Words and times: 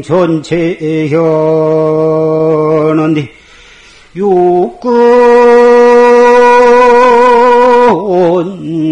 엄불생 0.04 0.06
전체 0.06 1.08
현언니 1.08 3.26
육군 4.14 4.92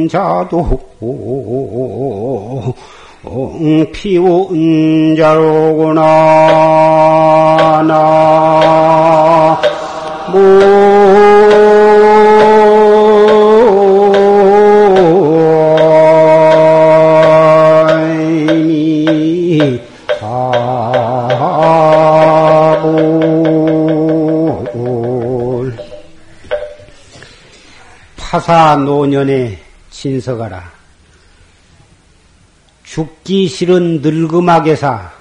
자도 0.09 0.81
피운 3.93 5.15
자로 5.17 5.52
노년에 28.85 29.63
친서가라. 29.91 30.73
죽기 32.85 33.49
싫은 33.49 34.03
늙음하게사, 34.03 35.13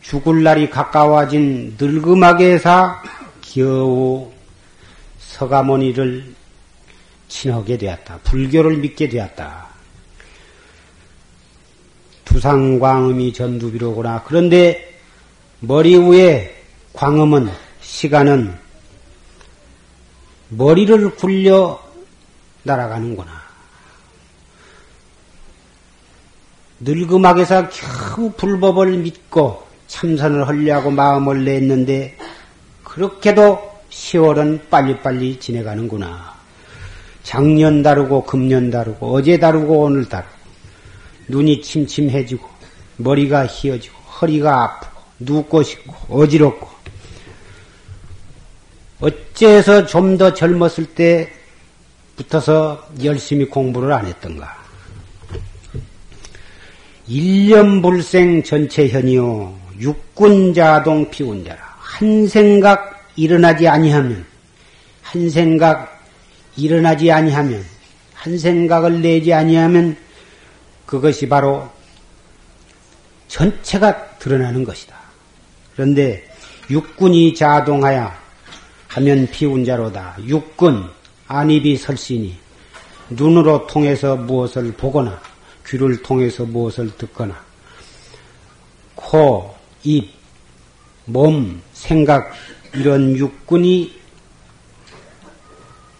죽을 0.00 0.42
날이 0.42 0.70
가까워진 0.70 1.76
늙음하게사 1.78 3.02
겨우 3.40 4.30
서가모니를 5.18 6.34
친하게 7.28 7.78
되었다. 7.78 8.18
불교를 8.24 8.76
믿게 8.76 9.08
되었다. 9.08 9.66
두상광음이 12.24 13.32
전두비로구나. 13.32 14.22
그런데 14.24 14.98
머리 15.60 15.96
위에 15.96 16.54
광음은 16.92 17.50
시간은 17.80 18.56
머리를 20.50 21.16
굴려 21.16 21.81
날아가는구나. 22.62 23.30
늙음악에서 26.80 27.68
겨우 27.68 28.32
불법을 28.32 28.98
믿고 28.98 29.66
참선을 29.86 30.48
하려고 30.48 30.90
마음을 30.90 31.44
냈는데 31.44 32.16
그렇게도 32.82 33.70
10월은 33.90 34.68
빨리빨리 34.68 35.38
지내가는구나. 35.38 36.34
작년 37.22 37.82
다르고 37.82 38.24
금년 38.24 38.70
다르고 38.70 39.14
어제 39.14 39.38
다르고 39.38 39.82
오늘 39.82 40.08
다르고 40.08 40.32
눈이 41.28 41.62
침침해지고 41.62 42.48
머리가 42.96 43.46
휘어지고 43.46 43.96
허리가 43.96 44.64
아프고 44.64 45.00
눕고 45.20 45.62
싶고 45.62 46.16
어지럽고 46.16 46.68
어째서 49.00 49.86
좀 49.86 50.16
더 50.18 50.34
젊었을 50.34 50.94
때 50.94 51.32
붙어서 52.22 52.88
열심히 53.02 53.44
공부를 53.46 53.92
안 53.92 54.06
했던가? 54.06 54.62
일념불생 57.08 58.42
전체현이요 58.44 59.60
육군자동 59.80 61.10
피운자라 61.10 61.58
한 61.78 62.26
생각 62.28 63.10
일어나지 63.16 63.66
아니하면 63.66 64.24
한 65.02 65.28
생각 65.28 66.00
일어나지 66.56 67.10
아니하면 67.10 67.64
한 68.14 68.38
생각을 68.38 69.02
내지 69.02 69.32
아니하면 69.32 69.96
그것이 70.86 71.28
바로 71.28 71.68
전체가 73.26 74.18
드러나는 74.18 74.62
것이다. 74.62 74.94
그런데 75.72 76.24
육군이 76.70 77.34
자동하여 77.34 78.12
하면 78.88 79.26
피운자로다. 79.28 80.18
육군 80.26 80.88
안입이 81.32 81.78
설신이 81.78 82.36
눈으로 83.08 83.66
통해서 83.66 84.16
무엇을 84.16 84.72
보거나 84.72 85.18
귀를 85.66 86.02
통해서 86.02 86.44
무엇을 86.44 86.94
듣거나 86.98 87.42
코, 88.94 89.54
입, 89.82 90.10
몸, 91.06 91.62
생각 91.72 92.32
이런 92.74 93.16
육군이 93.16 93.98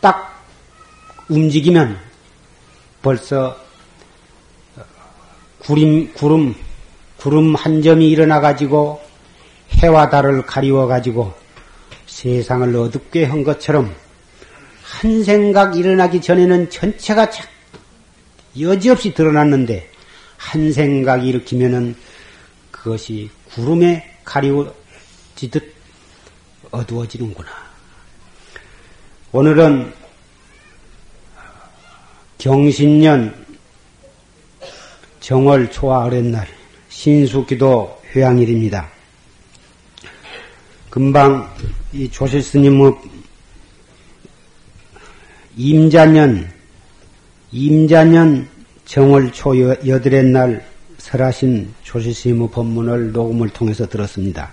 딱 0.03 0.45
움직이면 1.31 1.99
벌써 3.01 3.57
구름, 5.61 6.13
구름, 6.13 6.55
구름 7.17 7.55
한 7.55 7.81
점이 7.81 8.11
일어나 8.11 8.39
가지고 8.39 9.01
해와 9.79 10.11
달을 10.11 10.45
가리워 10.45 10.87
가지고 10.87 11.33
세상을 12.05 12.77
어둡게 12.77 13.25
한 13.25 13.43
것처럼 13.43 14.02
한 14.93 15.25
생각 15.25 15.75
일어나기 15.75 16.21
전에는 16.21 16.69
전체가 16.69 17.31
여지없이 18.61 19.15
드러났는데 19.15 19.89
한 20.37 20.71
생각 20.71 21.27
일으키면은 21.27 21.97
그것이 22.71 23.31
구름에 23.55 24.17
가리워지듯 24.23 25.75
어두워지는구나. 26.71 27.49
오늘은 29.33 29.95
경신년 32.37 33.47
정월 35.21 35.71
초와 35.71 36.05
어렛날 36.05 36.47
신수기도 36.91 37.99
회양일입니다. 38.15 38.91
금방 40.91 41.51
이 41.95 42.11
조실스님의 42.11 43.22
임자년, 45.57 46.51
임자년 47.51 48.49
정월 48.85 49.33
초 49.33 49.59
여덟의 49.59 50.25
날 50.25 50.67
설하신 50.99 51.75
조실스님의 51.83 52.51
법문을 52.51 53.13
녹음을 53.13 53.51
통해서 53.51 53.87
들었습니다. 53.89 54.51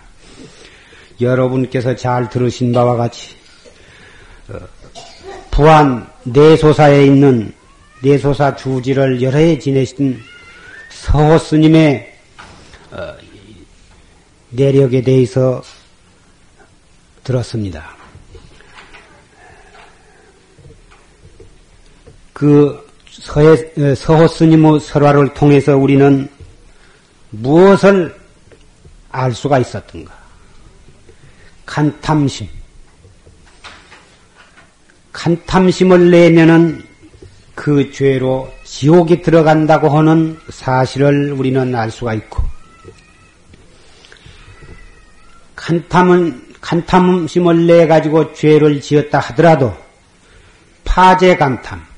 여러분께서 1.21 1.95
잘 1.95 2.29
들으신 2.29 2.71
바와 2.71 2.95
같이 2.95 3.35
어, 4.49 4.59
부안 5.51 6.07
내소사에 6.23 7.05
있는 7.05 7.53
내소사 8.01 8.55
주지를 8.55 9.21
여러 9.21 9.37
해 9.37 9.59
지내신 9.59 10.19
서호 10.89 11.37
스님의 11.37 12.13
어, 12.91 13.13
내력에 14.49 15.01
대해서 15.01 15.61
들었습니다. 17.23 17.98
그 22.39 22.87
서해, 23.09 23.57
서호 23.95 24.25
스님의 24.25 24.79
설화를 24.79 25.33
통해서 25.33 25.75
우리는 25.75 26.29
무엇을 27.31 28.17
알 29.11 29.33
수가 29.33 29.59
있었던가? 29.59 30.13
간탐심. 31.65 32.47
간탐심을 35.11 36.11
내면은 36.11 36.81
그 37.55 37.91
죄로 37.91 38.49
지옥에 38.63 39.21
들어간다고 39.21 39.89
하는 39.89 40.39
사실을 40.49 41.33
우리는 41.33 41.75
알 41.75 41.91
수가 41.91 42.13
있고, 42.13 42.41
간탐은 45.57 46.53
간탐심을 46.61 47.67
내 47.67 47.85
가지고 47.85 48.31
죄를 48.31 48.79
지었다 48.79 49.19
하더라도 49.19 49.75
파제 50.85 51.35
간탐 51.35 51.88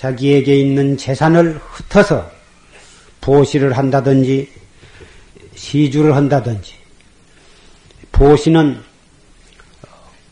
자기에게 0.00 0.58
있는 0.58 0.96
재산을 0.96 1.60
흩어서 1.62 2.30
보시를 3.20 3.76
한다든지 3.76 4.48
시주를 5.54 6.16
한다든지 6.16 6.72
보시는 8.10 8.80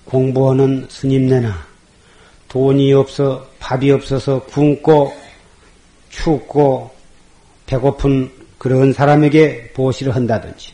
공부하는 0.06 0.86
스님네나 0.88 1.66
돈이 2.48 2.94
없어 2.94 3.46
밥이 3.58 3.90
없어서 3.90 4.42
굶고 4.44 5.14
춥고 6.08 6.90
배고픈 7.66 8.32
그런 8.56 8.94
사람에게 8.94 9.72
보시를 9.74 10.16
한다든지 10.16 10.72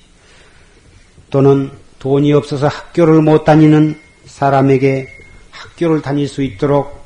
또는 1.31 1.73
돈이 1.99 2.33
없어서 2.33 2.69
학교를 2.69 3.23
못 3.23 3.43
다니는 3.43 4.01
사람에게 4.27 5.09
학교를 5.51 6.01
다닐 6.01 6.29
수 6.29 6.45
있도록 6.45 7.05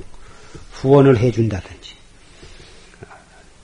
후원을 0.72 1.16
해준다든지 1.16 1.77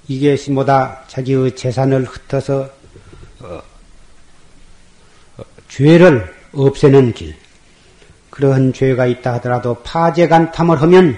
이것이 0.08 0.50
뭐다? 0.50 1.04
자기의 1.08 1.56
재산을 1.56 2.04
흩어서 2.04 2.68
어, 3.40 3.62
어, 5.36 5.42
죄를 5.68 6.34
없애는 6.52 7.14
길. 7.14 7.34
그러한 8.30 8.72
죄가 8.72 9.06
있다 9.06 9.34
하더라도 9.34 9.74
파재간 9.82 10.50
탐을 10.50 10.82
하면 10.82 11.16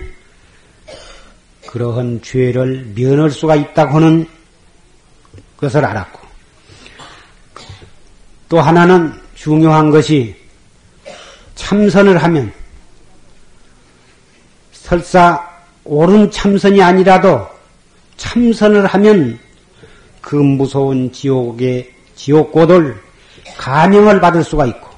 그러한 1.66 2.20
죄를 2.22 2.92
면할 2.94 3.30
수가 3.30 3.56
있다고 3.56 3.96
하는 3.96 4.28
것을 5.56 5.84
알았고 5.84 6.20
또 8.48 8.60
하나는 8.60 9.18
중요한 9.34 9.90
것이 9.90 10.36
참선을 11.54 12.22
하면 12.22 12.52
설사 14.72 15.50
옳은 15.84 16.30
참선이 16.30 16.82
아니라도 16.82 17.55
참선을 18.16 18.86
하면 18.86 19.38
그 20.20 20.36
무서운 20.36 21.12
지옥의 21.12 21.90
지옥고들 22.14 23.00
가명을 23.56 24.20
받을 24.20 24.42
수가 24.42 24.66
있고 24.66 24.88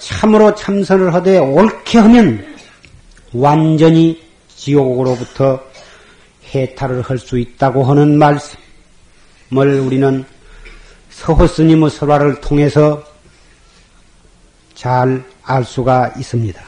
참으로 0.00 0.54
참선을 0.54 1.14
하되 1.14 1.38
옳게 1.38 1.98
하면 1.98 2.56
완전히 3.32 4.20
지옥으로부터 4.56 5.60
해탈을 6.54 7.02
할 7.02 7.18
수 7.18 7.38
있다고 7.38 7.84
하는 7.84 8.18
말씀을 8.18 9.80
우리는 9.80 10.24
서호 11.10 11.46
스님의 11.46 11.90
설화를 11.90 12.40
통해서 12.40 13.02
잘 14.74 15.24
알 15.48 15.64
수가 15.64 16.12
있습니다. 16.18 16.62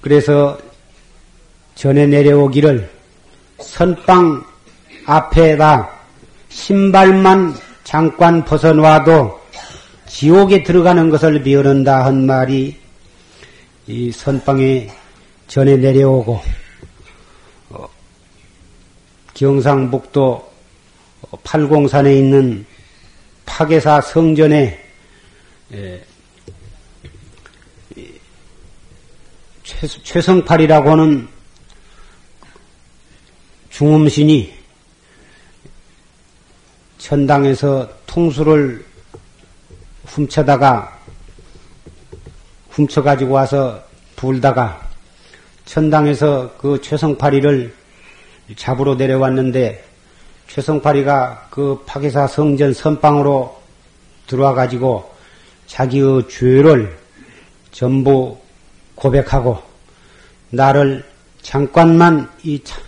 그래서 0.00 0.58
전에 1.76 2.06
내려오기를 2.06 2.90
선방 3.60 4.44
앞에다 5.06 5.90
신발만 6.48 7.54
잠깐 7.84 8.44
벗어놔도 8.44 9.40
지옥에 10.06 10.62
들어가는 10.62 11.10
것을 11.10 11.42
비어는다 11.42 12.04
한 12.04 12.26
말이 12.26 12.76
이 13.86 14.12
선방에 14.12 14.90
전에 15.46 15.76
내려오고 15.76 16.40
어, 17.70 17.88
경상북도 19.34 20.52
팔공산에 21.42 22.14
있는 22.14 22.66
파계사 23.46 24.00
성전에 24.00 24.78
에, 25.72 26.04
최, 30.02 30.20
성팔이라고 30.20 30.90
하는 30.90 31.28
중음신이 33.78 34.52
천당에서 36.98 37.88
통수를 38.08 38.84
훔쳐다가 40.04 40.98
훔쳐가지고 42.70 43.34
와서 43.34 43.80
불다가 44.16 44.84
천당에서 45.64 46.56
그 46.58 46.80
최성파리를 46.80 47.72
잡으러 48.56 48.96
내려왔는데 48.96 49.84
최성파리가 50.48 51.46
그 51.50 51.80
파기사 51.86 52.26
성전 52.26 52.74
선방으로 52.74 53.62
들어와 54.26 54.54
가지고 54.54 55.08
자기의 55.68 56.28
죄를 56.28 56.98
전부 57.70 58.38
고백하고 58.96 59.62
나를 60.50 61.04
잠깐만 61.42 62.28
이 62.42 62.58
참 62.64 62.87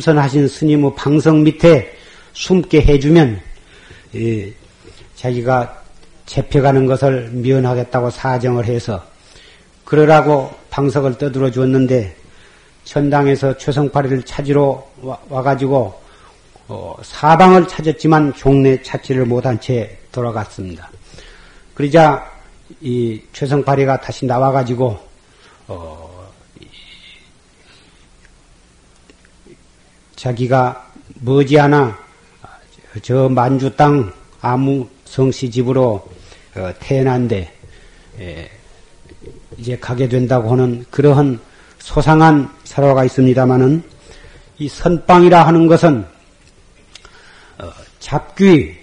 선하신 0.00 0.48
스님의 0.48 0.94
방석 0.96 1.38
밑에 1.38 1.96
숨게 2.32 2.82
해주면 2.82 3.40
예, 4.14 4.52
자기가 5.16 5.82
잡혀가는 6.26 6.86
것을 6.86 7.30
미연하겠다고 7.32 8.10
사정을 8.10 8.66
해서 8.66 9.04
그러라고 9.84 10.52
방석을 10.70 11.18
떠들어 11.18 11.50
주었는데 11.50 12.16
천당에서 12.84 13.58
최성파리를 13.58 14.22
찾으러 14.22 14.86
와, 15.02 15.42
가지고 15.42 16.00
어, 16.68 16.96
사방을 17.02 17.68
찾았지만 17.68 18.34
종래 18.34 18.82
찾지를 18.82 19.26
못한 19.26 19.60
채 19.60 19.98
돌아갔습니다. 20.10 20.90
그러자 21.74 22.30
이 22.80 23.20
최성파리가 23.32 24.00
다시 24.00 24.26
나와가지고 24.26 24.98
어, 25.68 26.11
자기가 30.22 30.86
머지않아 31.14 31.98
저 33.02 33.28
만주 33.28 33.74
땅 33.74 34.12
아무 34.40 34.86
성씨 35.04 35.50
집으로 35.50 36.08
어, 36.54 36.72
태어난데 36.78 37.52
이제 39.58 39.76
가게 39.78 40.08
된다고 40.08 40.52
하는 40.52 40.84
그러한 40.92 41.40
소상한 41.80 42.48
사화가 42.62 43.04
있습니다마는 43.06 43.82
이 44.58 44.68
선빵이라 44.68 45.44
하는 45.44 45.66
것은 45.66 46.06
어, 47.58 47.72
잡귀 47.98 48.76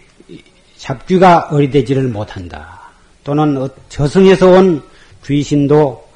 잡귀가 0.76 1.48
어리되지를 1.52 2.10
못한다. 2.10 2.82
또는 3.24 3.56
어, 3.62 3.70
저승에서 3.88 4.46
온 4.46 4.84
귀신도 5.26 6.10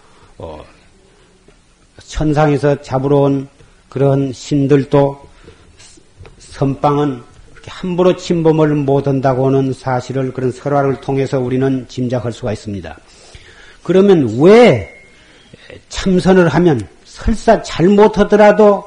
천상에서 2.08 2.82
잡으러 2.82 3.20
온 3.20 3.48
그런 3.94 4.34
신들도 4.34 5.22
선방은 6.40 7.22
함부로 7.68 8.16
침범을 8.16 8.70
못한다고 8.74 9.46
하는 9.46 9.72
사실을 9.72 10.34
그런 10.34 10.52
설화를 10.52 11.00
통해서 11.00 11.40
우리는 11.40 11.86
짐작할 11.88 12.34
수가 12.34 12.54
있습니다. 12.54 12.98
그러면 13.84 14.40
왜 14.40 14.90
참선을 15.90 16.48
하면 16.48 16.82
설사 17.06 17.62
잘못하더라도 17.62 18.84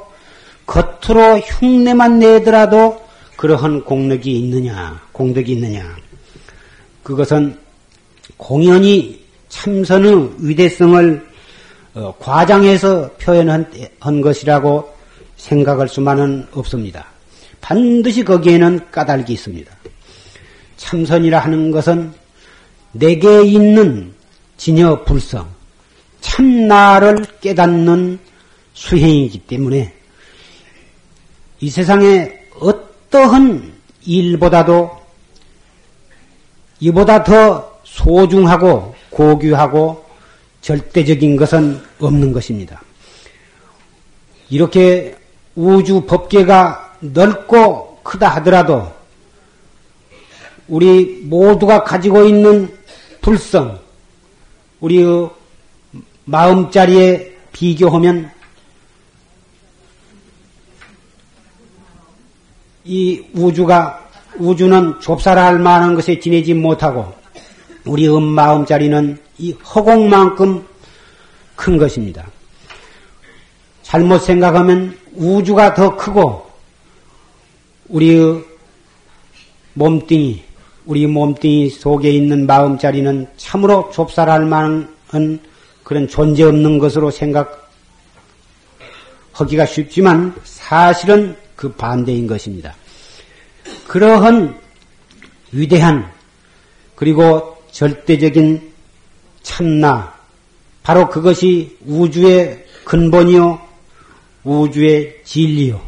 겉으로 0.66 1.38
흉내만 1.38 2.18
내더라도 2.18 3.00
그러한 3.36 3.84
공력이 3.84 4.40
있느냐, 4.40 5.00
공덕이 5.12 5.52
있느냐. 5.52 5.84
그것은 7.04 7.56
공연히 8.36 9.24
참선의 9.50 10.30
위대성을 10.38 11.26
어, 11.94 12.14
과장해서 12.18 13.12
표현한 13.20 14.20
것이라고 14.20 14.95
생각할 15.36 15.88
수만은 15.88 16.46
없습니다. 16.52 17.06
반드시 17.60 18.24
거기에는 18.24 18.90
까닭이 18.90 19.32
있습니다. 19.32 19.72
참선이라 20.76 21.38
하는 21.38 21.70
것은 21.70 22.12
내게 22.92 23.42
있는 23.42 24.14
진여 24.56 25.04
불성, 25.04 25.48
참나를 26.20 27.24
깨닫는 27.40 28.18
수행이기 28.72 29.40
때문에 29.40 29.94
이 31.60 31.70
세상에 31.70 32.32
어떠한 32.60 33.72
일보다도 34.04 34.90
이보다 36.80 37.24
더 37.24 37.80
소중하고 37.84 38.94
고귀하고 39.10 40.04
절대적인 40.60 41.36
것은 41.36 41.80
없는 41.98 42.32
것입니다. 42.32 42.82
이렇게 44.50 45.16
우주 45.56 46.02
법계가 46.02 46.96
넓고 47.00 48.00
크다 48.02 48.28
하더라도 48.36 48.92
우리 50.68 51.22
모두가 51.24 51.82
가지고 51.82 52.24
있는 52.24 52.76
불성, 53.20 53.78
우리의 54.80 55.30
마음자리에 56.24 57.36
비교하면 57.52 58.30
이 62.84 63.24
우주가 63.34 64.08
우주는 64.38 65.00
좁쌀할 65.00 65.58
만한 65.58 65.94
것에 65.94 66.20
지내지 66.20 66.54
못하고 66.54 67.12
우리 67.84 68.08
음마음짜리는 68.08 69.18
이 69.38 69.52
허공만큼 69.52 70.66
큰 71.54 71.78
것입니다. 71.78 72.26
잘못 73.86 74.18
생각하면 74.18 74.98
우주가 75.14 75.72
더 75.72 75.96
크고 75.96 76.50
우리의 77.88 78.44
몸뚱이, 79.74 80.42
우리 80.86 81.06
몸뚱이 81.06 81.70
속에 81.70 82.10
있는 82.10 82.48
마음자리는 82.48 83.28
참으로 83.36 83.88
좁쌀할 83.92 84.44
만한 84.44 85.38
그런 85.84 86.08
존재 86.08 86.42
없는 86.42 86.80
것으로 86.80 87.12
생각하기가 87.12 87.56
쉽지만 89.68 90.34
사실은 90.42 91.36
그 91.54 91.70
반대인 91.72 92.26
것입니다. 92.26 92.74
그러한 93.86 94.58
위대한 95.52 96.10
그리고 96.96 97.56
절대적인 97.70 98.72
참나, 99.44 100.12
바로 100.82 101.08
그것이 101.08 101.78
우주의 101.86 102.66
근본이요, 102.84 103.65
우주의 104.46 105.20
진리요. 105.24 105.80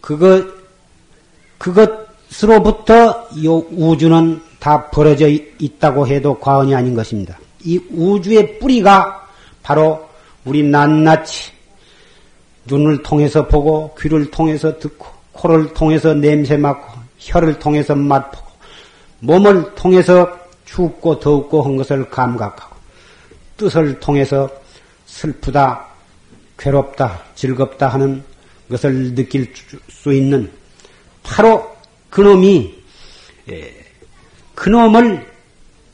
그것, 0.00 0.46
그것으로부터 1.58 3.28
이 3.36 3.46
우주는 3.46 4.42
다 4.58 4.90
벌어져 4.90 5.28
있다고 5.28 6.06
해도 6.06 6.38
과언이 6.38 6.74
아닌 6.74 6.94
것입니다. 6.94 7.38
이 7.62 7.78
우주의 7.92 8.58
뿌리가 8.58 9.28
바로 9.62 10.08
우리 10.44 10.62
낱낱이 10.62 11.52
눈을 12.64 13.02
통해서 13.02 13.46
보고 13.46 13.94
귀를 14.00 14.30
통해서 14.30 14.78
듣고 14.78 15.06
코를 15.32 15.74
통해서 15.74 16.14
냄새 16.14 16.56
맡고 16.56 17.00
혀를 17.18 17.58
통해서 17.58 17.94
맛보고 17.94 18.50
몸을 19.20 19.74
통해서 19.74 20.30
춥고 20.64 21.20
더웁고 21.20 21.62
한 21.62 21.76
것을 21.76 22.08
감각하고 22.08 22.76
뜻을 23.58 24.00
통해서 24.00 24.48
슬프다, 25.04 25.89
괴롭다, 26.60 27.22
즐겁다 27.34 27.88
하는 27.88 28.22
것을 28.68 29.14
느낄 29.14 29.50
수 29.88 30.12
있는 30.12 30.50
바로 31.22 31.74
그놈이 32.10 32.74
예, 33.50 33.74
그놈을 34.54 35.26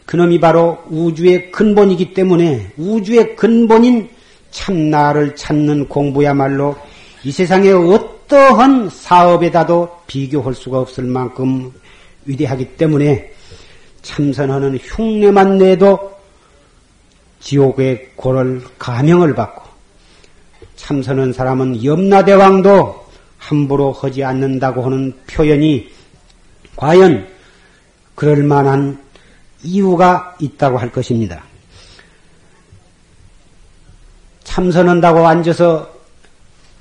그놈이 0.04 0.40
바로 0.40 0.82
우주의 0.88 1.50
근본이기 1.52 2.14
때문에 2.14 2.72
우주의 2.76 3.36
근본인 3.36 4.10
참나를 4.50 5.36
찾는 5.36 5.88
공부야말로 5.88 6.76
이 7.22 7.30
세상의 7.30 7.72
어떠한 7.72 8.90
사업에다도 8.90 9.88
비교할 10.06 10.54
수가 10.54 10.80
없을 10.80 11.04
만큼 11.04 11.72
위대하기 12.24 12.76
때문에 12.76 13.32
참선하는 14.02 14.78
흉내만 14.78 15.58
내도 15.58 16.12
지옥의 17.40 18.10
고를 18.16 18.62
가명을 18.78 19.34
받고 19.34 19.65
참선한 20.76 21.32
사람은 21.32 21.84
염라대왕도 21.84 23.06
함부로 23.38 23.92
하지 23.92 24.24
않는다고 24.24 24.84
하는 24.84 25.14
표현이 25.26 25.90
과연 26.76 27.28
그럴 28.14 28.42
만한 28.42 29.02
이유가 29.62 30.36
있다고 30.38 30.78
할 30.78 30.92
것입니다. 30.92 31.42
참선한다고 34.44 35.26
앉아서 35.26 35.90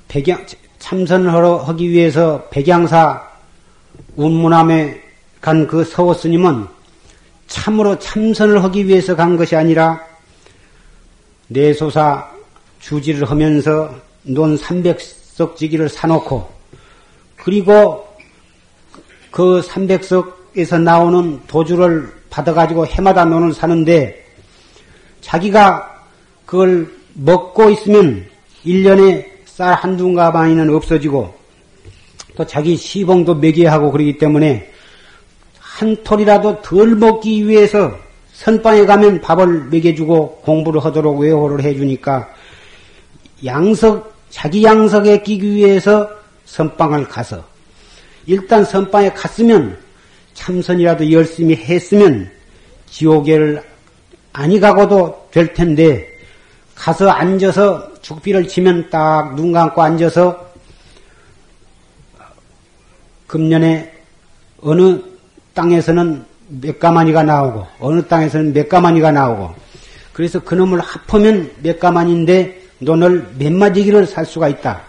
백양, 0.08 0.46
참선하러 0.78 1.58
하기 1.58 1.90
위해서 1.90 2.48
백양사 2.50 3.22
운문함에 4.16 5.02
간 5.40 5.66
그 5.66 5.84
서호 5.84 6.12
스님은 6.12 6.66
참으로 7.46 7.98
참선을 7.98 8.64
하기 8.64 8.86
위해서 8.86 9.14
간 9.14 9.36
것이 9.36 9.54
아니라 9.54 10.00
내소사 11.48 12.35
주지를 12.86 13.28
하면서 13.28 13.92
논 14.22 14.56
300석 14.56 15.56
지기를 15.56 15.88
사놓고 15.88 16.48
그리고 17.36 18.06
그 19.32 19.60
300석에서 19.60 20.80
나오는 20.80 21.40
도주를 21.48 22.12
받아가지고 22.30 22.86
해마다 22.86 23.24
논을 23.24 23.52
사는데 23.52 24.24
자기가 25.20 26.04
그걸 26.44 26.88
먹고 27.14 27.70
있으면 27.70 28.24
1년에 28.64 29.26
쌀 29.46 29.74
한두 29.74 30.12
가방이는 30.12 30.72
없어지고 30.72 31.34
또 32.36 32.46
자기 32.46 32.76
시봉도 32.76 33.34
매게 33.34 33.66
하고 33.66 33.90
그러기 33.90 34.18
때문에 34.18 34.70
한 35.58 36.04
톨이라도 36.04 36.62
덜 36.62 36.94
먹기 36.94 37.48
위해서 37.48 37.98
선방에 38.32 38.86
가면 38.86 39.22
밥을 39.22 39.64
먹여주고 39.70 40.42
공부를 40.42 40.84
하도록 40.84 41.18
외호를 41.18 41.64
해주니까 41.64 42.35
양석, 43.46 44.14
자기 44.30 44.64
양석에 44.64 45.22
끼기 45.22 45.54
위해서 45.54 46.10
선방을 46.44 47.08
가서 47.08 47.44
일단 48.26 48.64
선방에 48.64 49.10
갔으면 49.12 49.78
참선이라도 50.34 51.10
열심히 51.12 51.54
했으면 51.56 52.30
지옥에를 52.90 53.62
아니 54.32 54.60
가고도 54.60 55.28
될 55.30 55.54
텐데 55.54 56.08
가서 56.74 57.08
앉아서 57.08 58.00
죽비를 58.02 58.46
치면 58.48 58.90
딱 58.90 59.34
눈 59.34 59.52
감고 59.52 59.80
앉아서 59.80 60.46
금년에 63.26 63.92
어느 64.60 65.00
땅에서는 65.54 66.24
몇 66.48 66.78
가마니가 66.78 67.22
나오고 67.22 67.66
어느 67.80 68.02
땅에서는 68.06 68.52
몇 68.52 68.68
가마니가 68.68 69.10
나오고 69.10 69.54
그래서 70.12 70.38
그놈을 70.40 70.80
합하면 70.80 71.50
몇 71.62 71.80
가마니인데 71.80 72.65
논을 72.78 73.26
몇 73.38 73.52
마디기를 73.52 74.06
살 74.06 74.24
수가 74.26 74.48
있다. 74.48 74.82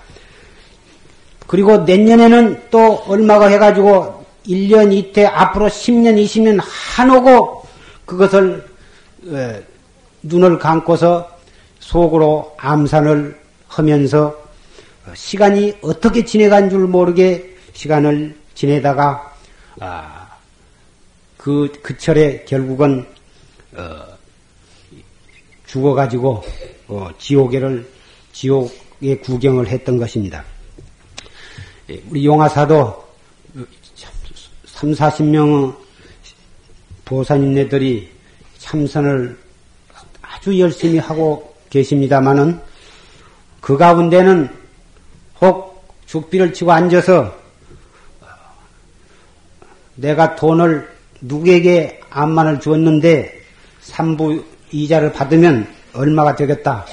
그리고 1.47 1.77
내년에는 1.79 2.63
또 2.69 3.03
얼마가 3.07 3.47
해가지고 3.47 4.25
1년 4.45 4.93
이태 4.93 5.25
앞으로 5.25 5.67
10년 5.67 6.21
20년 6.23 6.59
한오고 6.61 7.65
그것을 8.05 8.65
어, 9.27 9.59
눈을 10.23 10.59
감고서 10.59 11.29
속으로 11.79 12.53
암산을 12.57 13.39
하면서 13.67 14.35
시간이 15.13 15.77
어떻게 15.81 16.25
지내간 16.25 16.69
줄 16.69 16.87
모르게 16.87 17.55
시간을 17.73 18.35
지내다가 18.55 19.35
아, 19.79 20.27
그, 21.37 21.71
그 21.81 21.97
철에 21.97 22.43
결국은 22.45 23.05
어, 23.75 24.03
죽어가지고 25.67 26.43
어, 26.87 27.09
지옥에를 27.17 27.87
지옥의 28.31 29.21
구경을 29.21 29.67
했던 29.67 29.97
것입니다. 29.97 30.43
예, 31.89 32.01
우리 32.09 32.25
용화사도 32.25 33.05
3, 34.65 34.91
40명의 34.91 35.75
보살님네들이 37.05 38.09
참선을 38.57 39.37
아주 40.21 40.59
열심히 40.59 40.99
하고 40.99 41.55
계십니다마는 41.69 42.59
그 43.61 43.77
가운데는 43.77 44.49
혹 45.41 45.85
죽비를 46.05 46.53
치고 46.53 46.71
앉아서 46.71 47.35
내가 49.95 50.35
돈을 50.35 50.89
누구에게 51.21 52.01
암만을 52.09 52.59
주었는데 52.59 53.41
삼부 53.81 54.43
이자를 54.71 55.11
받으면 55.11 55.76
얼마가 55.97 56.35
되겠다. 56.35 56.85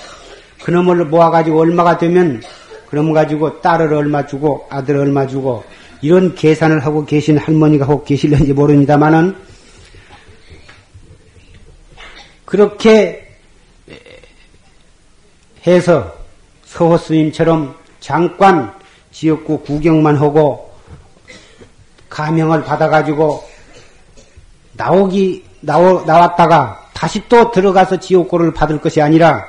그놈을 0.62 1.04
모아가지고 1.04 1.61
얼마가 1.61 1.99
되면 1.99 2.42
그놈 2.88 3.12
가지고 3.12 3.61
딸을 3.61 3.92
얼마 3.92 4.26
주고 4.26 4.66
아들 4.70 4.96
얼마 4.96 5.26
주고 5.26 5.64
이런 6.00 6.34
계산을 6.34 6.84
하고 6.84 7.04
계신 7.04 7.38
할머니가 7.38 7.87
혹 7.87 8.04
계실는지 8.04 8.52
모릅니다만은 8.52 9.37
그렇게 12.44 13.37
해서 15.66 16.14
서호 16.64 16.96
스님처럼 16.96 17.75
잠깐 18.00 18.73
지역구 19.12 19.61
구경만 19.61 20.16
하고 20.16 20.73
가명을 22.08 22.64
받아가지고 22.64 23.44
나오기 24.75 25.44
나오, 25.61 26.04
나왔다가 26.04 26.84
다시 26.94 27.20
또 27.28 27.50
들어가서 27.50 27.98
지옥고를 27.98 28.54
받을 28.54 28.80
것이 28.80 29.02
아니라 29.02 29.44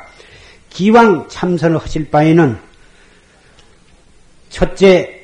기왕 0.70 1.30
참선을 1.30 1.78
하실 1.78 2.10
바에는 2.10 2.58
첫째 4.50 5.24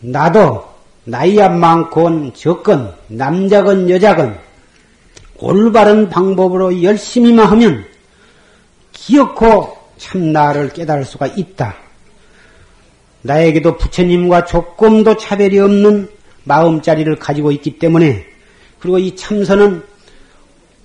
나도 0.00 0.68
나이야 1.04 1.48
많건 1.48 2.34
적건 2.34 2.94
남자건 3.08 3.90
여자건 3.90 4.38
올바른 5.38 6.08
방법으로 6.08 6.84
열심히만 6.84 7.46
하면 7.46 7.84
기어코 8.92 9.76
참 9.98 10.32
나를 10.32 10.68
깨달을 10.68 11.04
수가 11.04 11.26
있다. 11.26 11.74
나에게도 13.22 13.76
부처님과 13.76 14.44
조금도 14.44 15.16
차별이 15.16 15.58
없는 15.58 16.08
마음자리를 16.44 17.16
가지고 17.16 17.50
있기 17.52 17.78
때문에 17.78 18.26
그리고 18.78 18.98
이 18.98 19.14
참선은 19.16 19.82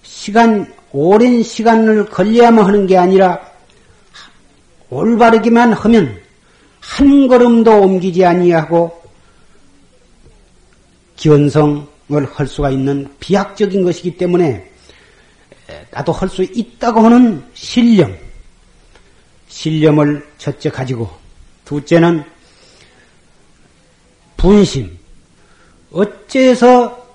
시간, 0.04 0.72
오랜 1.00 1.44
시간을 1.44 2.06
걸려야만 2.06 2.66
하는 2.66 2.88
게 2.88 2.98
아니라 2.98 3.40
올바르기만 4.90 5.74
하면 5.74 6.20
한 6.80 7.28
걸음도 7.28 7.82
옮기지 7.84 8.26
아니하고 8.26 9.00
기원성을 11.16 11.86
할 12.34 12.48
수가 12.48 12.72
있는 12.72 13.08
비약적인 13.20 13.84
것이기 13.84 14.18
때문에 14.18 14.72
나도 15.92 16.12
할 16.14 16.30
수 16.30 16.42
있다고 16.42 17.02
하는 17.02 17.44
신념, 17.54 18.18
신념을 19.50 20.28
첫째 20.40 20.72
가지고 20.72 21.12
둘째는 21.66 22.24
분심. 24.36 24.98
어째서 25.92 27.07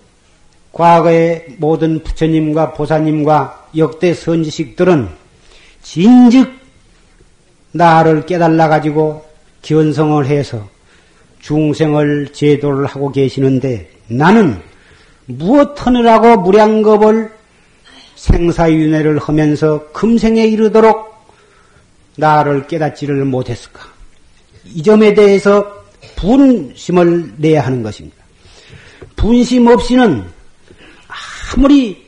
과거의 0.73 1.47
모든 1.59 2.03
부처님과 2.03 2.73
보사님과 2.73 3.69
역대 3.77 4.15
선지식들은 4.15 5.09
진즉 5.83 6.51
나를 7.73 8.27
깨달아 8.27 8.69
가지고 8.69 9.25
견성을 9.63 10.25
해서 10.27 10.69
중생을 11.41 12.33
제도를 12.33 12.87
하고 12.87 13.11
계시는데 13.13 13.91
나는 14.09 14.61
무엇 15.27 15.87
하느라고 15.87 16.41
무량겁을 16.41 17.33
생사윤회를 18.17 19.19
하면서 19.19 19.89
금생에 19.93 20.47
이르도록 20.47 21.13
나를 22.17 22.67
깨닫지를 22.67 23.25
못했을까? 23.25 23.81
이 24.65 24.83
점에 24.83 25.15
대해서 25.15 25.83
분심을 26.17 27.35
내야 27.39 27.65
하는 27.65 27.83
것입니다. 27.83 28.17
분심 29.17 29.67
없이는 29.67 30.25
아무리 31.55 32.07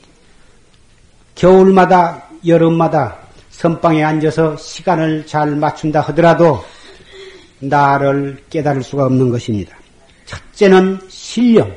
겨울마다 1.35 2.23
여름마다 2.47 3.19
선방에 3.51 4.03
앉아서 4.03 4.57
시간을 4.57 5.27
잘 5.27 5.55
맞춘다 5.55 6.01
하더라도 6.01 6.65
나를 7.59 8.43
깨달을 8.51 8.83
수가 8.83 9.07
없는 9.07 9.31
것입니다. 9.31 9.77
첫째는 10.27 11.01
신령, 11.09 11.75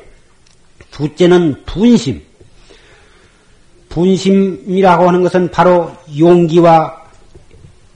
둘째는 0.92 1.64
분심. 1.66 2.22
분심이라고 3.90 5.08
하는 5.08 5.24
것은 5.24 5.50
바로 5.50 5.92
용기와 6.18 7.04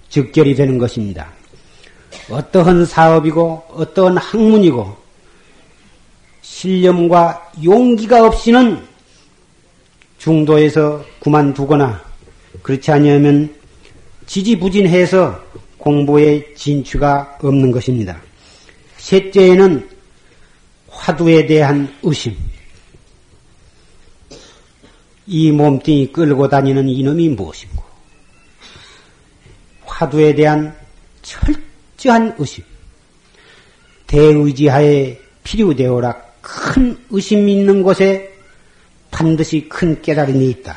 적결이 0.10 0.56
되는 0.56 0.78
것입니다. 0.78 1.28
어떠한 2.30 2.86
사업이고 2.86 3.66
어떠한 3.74 4.18
학문이고 4.18 4.98
신념과 6.42 7.51
용기가 7.63 8.25
없이는 8.25 8.90
중도에서 10.22 11.04
그만두거나 11.20 12.00
그렇지 12.62 12.92
않으면 12.92 13.56
지지부진해서 14.28 15.44
공부에 15.80 16.54
진취가 16.54 17.40
없는 17.42 17.72
것입니다. 17.72 18.22
셋째에는 18.98 19.90
화두에 20.90 21.48
대한 21.48 21.92
의심. 22.04 22.36
이 25.25 25.51
몸뚱이 25.51 26.12
끌고 26.12 26.48
다니는 26.48 26.88
이놈이 26.88 27.30
무엇인고? 27.30 27.84
화두에 29.86 30.36
대한 30.36 30.76
철저한 31.24 32.36
의심. 32.38 32.63
대의지하에 34.06 35.17
필요되어라 35.43 36.13
큰 36.41 36.95
의심이 37.10 37.54
있는 37.54 37.82
곳에 37.82 38.31
반드시 39.12 39.67
큰 39.69 40.02
깨달음이 40.02 40.50
있다. 40.50 40.76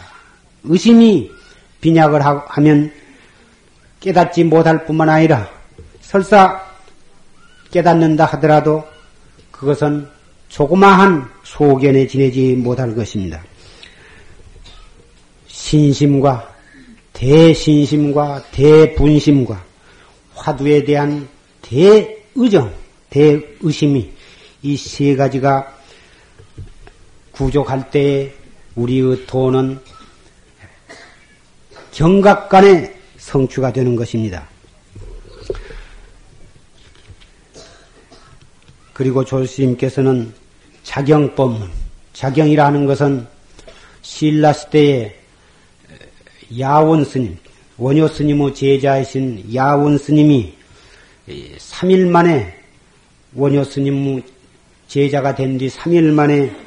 의심이 0.65 1.31
빈약을 1.81 2.21
하면 2.23 2.93
깨닫지 4.01 4.45
못할 4.45 4.85
뿐만 4.85 5.09
아니라 5.09 5.49
설사 6.01 6.61
깨닫는다 7.71 8.27
하더라도 8.27 8.85
그것은 9.51 10.07
조그마한 10.49 11.29
소견에 11.43 12.07
지내지 12.07 12.55
못할 12.55 12.95
것입니다. 12.95 13.43
신심과 15.47 16.55
대신심과 17.13 18.45
대분심과 18.53 19.65
화두에 20.35 20.85
대한 20.85 21.29
대의정, 21.63 22.73
대의심이 23.11 24.13
이 24.63 24.77
세 24.77 25.15
가지가 25.15 25.74
구족할 27.35 27.91
때에 27.91 28.33
우리의 28.75 29.27
도는 29.27 29.81
경각간에 31.93 32.95
성취가 33.19 33.73
되는 33.73 33.97
것입니다. 33.97 34.49
그리고 38.93 39.25
조스님께서는 39.25 40.33
자경법문, 40.85 41.69
자경이라는 42.13 42.87
것은 42.87 43.27
신라 44.03 44.53
시대에 44.53 45.17
야원 46.59 47.05
스님, 47.05 47.37
원효 47.77 48.07
스님의 48.07 48.55
제자이신 48.55 49.55
야원 49.55 49.99
스님이 49.99 50.55
3일 51.27 52.09
만에 52.09 52.55
원효 53.35 53.65
스님 53.65 54.23
제자가 54.87 55.35
된 55.35 55.59
뒤 55.59 55.69
3일 55.69 56.13
만에 56.13 56.64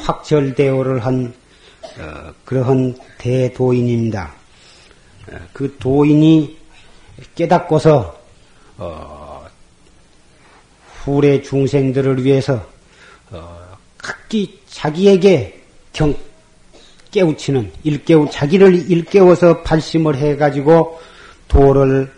확철대오를 0.00 1.04
한 1.04 1.34
어, 1.98 2.32
그러한 2.44 2.96
대도인입니다. 3.18 4.34
어, 5.30 5.36
그 5.52 5.76
도인이 5.78 6.58
깨닫고서 7.34 8.18
어, 8.78 9.46
후래 11.04 11.42
중생들을 11.42 12.24
위해서 12.24 12.66
어, 13.30 13.76
각기 13.98 14.60
자기에게 14.68 15.62
경 15.92 16.14
깨우치는 17.10 17.70
일깨우 17.84 18.30
자기를 18.30 18.90
일깨워서 18.90 19.62
발심을 19.62 20.16
해가지고 20.16 20.98
도를 21.46 22.10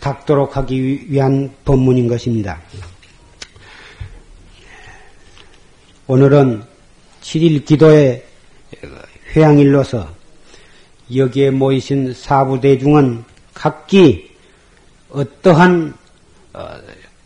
닦도록 0.00 0.56
하기 0.56 1.10
위한 1.10 1.52
법문인 1.66 2.08
것입니다. 2.08 2.60
오늘은 6.06 6.62
7일 7.26 7.64
기도의 7.64 8.24
회양일로서 9.34 10.08
여기에 11.14 11.50
모이신 11.50 12.14
사부대중은 12.14 13.24
각기 13.52 14.30
어떠한 15.10 15.94
어, 16.52 16.68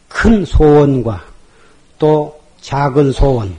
큰 0.08 0.44
소원과 0.46 1.22
또 1.98 2.40
작은 2.62 3.12
소원, 3.12 3.54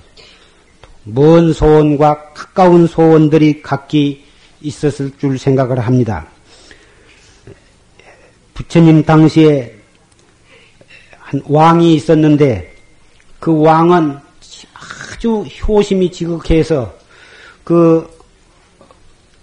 먼 1.04 1.54
소원과 1.54 2.34
가까운 2.34 2.88
소원들이 2.88 3.62
각기 3.62 4.24
있었을 4.62 5.12
줄 5.20 5.38
생각을 5.38 5.80
합니다. 5.80 6.28
부처님 8.56 9.04
당시에 9.04 9.76
한 11.20 11.42
왕이 11.46 11.94
있었는데 11.94 12.76
그 13.40 13.62
왕은 13.62 14.31
아주 15.22 15.46
효심이 15.68 16.12
지극해서 16.12 16.96
그 17.64 18.10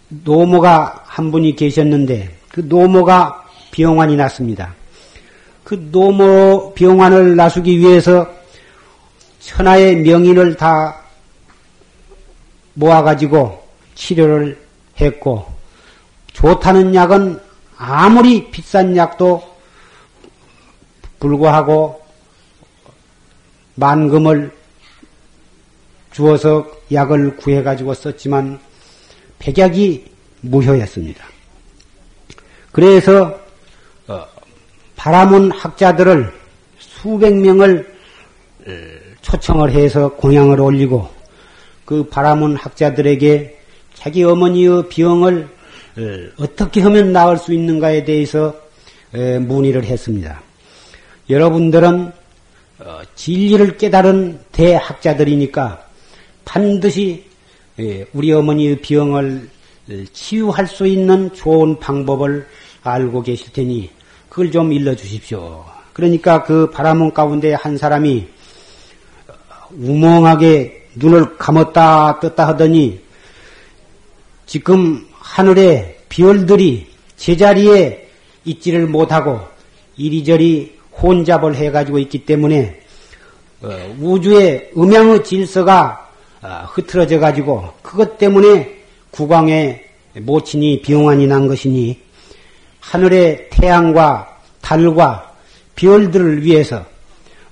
노모가 0.08 1.04
한 1.06 1.30
분이 1.30 1.54
계셨는데 1.54 2.36
그 2.48 2.62
노모가 2.68 3.46
병환이 3.70 4.16
났습니다. 4.16 4.74
그 5.62 5.88
노모 5.92 6.74
병환을 6.74 7.36
나수기 7.36 7.78
위해서 7.78 8.28
천하의 9.38 9.98
명인을 9.98 10.56
다 10.56 11.02
모아가지고 12.74 13.62
치료를 13.94 14.60
했고 15.00 15.46
좋다는 16.32 16.92
약은 16.96 17.40
아무리 17.76 18.50
비싼 18.50 18.96
약도 18.96 19.44
불구하고 21.20 22.02
만금을 23.76 24.57
주어서 26.18 26.68
약을 26.90 27.36
구해가지고 27.36 27.94
썼지만 27.94 28.58
백약이 29.38 30.04
무효였습니다. 30.40 31.24
그래서 32.72 33.38
어, 34.08 34.26
바라문 34.96 35.52
학자들을 35.52 36.32
수백 36.80 37.36
명을 37.36 37.94
어, 38.66 38.70
초청을 39.22 39.70
해서 39.70 40.08
공양을 40.08 40.60
올리고 40.60 41.08
그 41.84 42.08
바라문 42.08 42.56
학자들에게 42.56 43.56
자기 43.94 44.24
어머니의 44.24 44.88
병을 44.88 45.48
어, 45.98 46.42
어떻게 46.42 46.80
하면 46.80 47.12
나을 47.12 47.38
수 47.38 47.54
있는가에 47.54 48.04
대해서 48.04 48.56
문의를 49.12 49.84
했습니다. 49.84 50.42
여러분들은 51.30 52.12
진리를 53.14 53.78
깨달은 53.78 54.40
대학자들이니까 54.52 55.87
반드시 56.48 57.24
예, 57.78 58.06
우리 58.14 58.32
어머니의 58.32 58.80
병을 58.80 59.50
치유할 60.12 60.66
수 60.66 60.86
있는 60.86 61.32
좋은 61.34 61.78
방법을 61.78 62.46
알고 62.82 63.22
계실 63.22 63.52
테니 63.52 63.90
그걸 64.30 64.50
좀 64.50 64.72
일러 64.72 64.96
주십시오. 64.96 65.64
그러니까 65.92 66.42
그 66.42 66.70
바라문 66.70 67.12
가운데 67.12 67.52
한 67.52 67.76
사람이 67.76 68.26
우멍하게 69.72 70.86
눈을 70.94 71.36
감았다 71.36 72.20
떴다 72.20 72.48
하더니 72.48 72.98
지금 74.46 75.06
하늘에 75.12 75.98
별들이 76.08 76.86
제자리에 77.16 78.08
있지를 78.46 78.86
못하고 78.86 79.40
이리저리 79.98 80.78
혼잡을 81.00 81.54
해가지고 81.54 81.98
있기 81.98 82.24
때문에 82.24 82.80
어, 83.60 83.96
우주의 84.00 84.70
음양의 84.76 85.24
질서가 85.24 86.06
어, 86.06 86.07
흐트러져 86.40 87.18
가지고 87.18 87.72
그것 87.82 88.18
때문에 88.18 88.78
국왕의 89.10 89.84
모친이 90.20 90.82
비용환이 90.82 91.26
난 91.26 91.48
것이니 91.48 92.00
하늘의 92.80 93.48
태양과 93.50 94.38
달과 94.60 95.34
별들을 95.74 96.44
위해서 96.44 96.84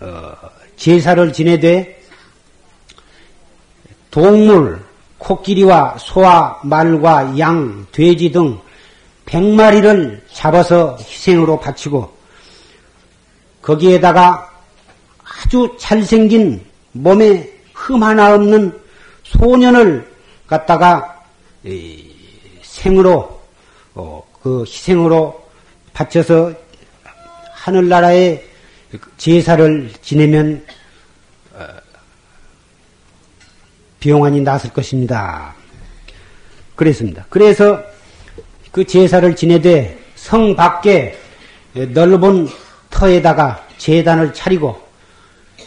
어, 0.01 0.33
제사를 0.77 1.33
지내되 1.33 2.03
동물, 4.11 4.83
코끼리와 5.18 5.96
소와 5.99 6.61
말과 6.64 7.38
양, 7.38 7.87
돼지 7.92 8.31
등 8.31 8.59
백마리를 9.27 10.25
잡아서 10.33 10.96
희생으로 11.01 11.61
바치고 11.61 12.16
거기에다가 13.62 14.51
아주 15.25 15.77
잘생긴 15.79 16.64
몸에 16.92 17.56
흠 17.87 18.03
하나 18.03 18.35
없는 18.35 18.77
소년을 19.22 20.11
갖다가 20.49 21.22
생으로 22.62 23.40
어, 23.94 24.27
그 24.42 24.62
희생으로 24.62 25.49
바쳐서 25.92 26.53
하늘나라에 27.53 28.42
제사를 29.18 29.92
지내면 30.03 30.66
어, 31.55 31.64
비용안이 34.01 34.40
났을 34.40 34.72
것입니다. 34.72 35.55
그랬습니다. 36.75 37.25
그래서 37.31 37.81
그 38.72 38.85
제사를 38.85 39.37
지내되 39.37 39.96
성 40.16 40.57
밖에 40.57 41.16
넓은 41.72 42.49
터에다가 42.90 43.64
재단을 43.79 44.35
차리고 44.35 44.77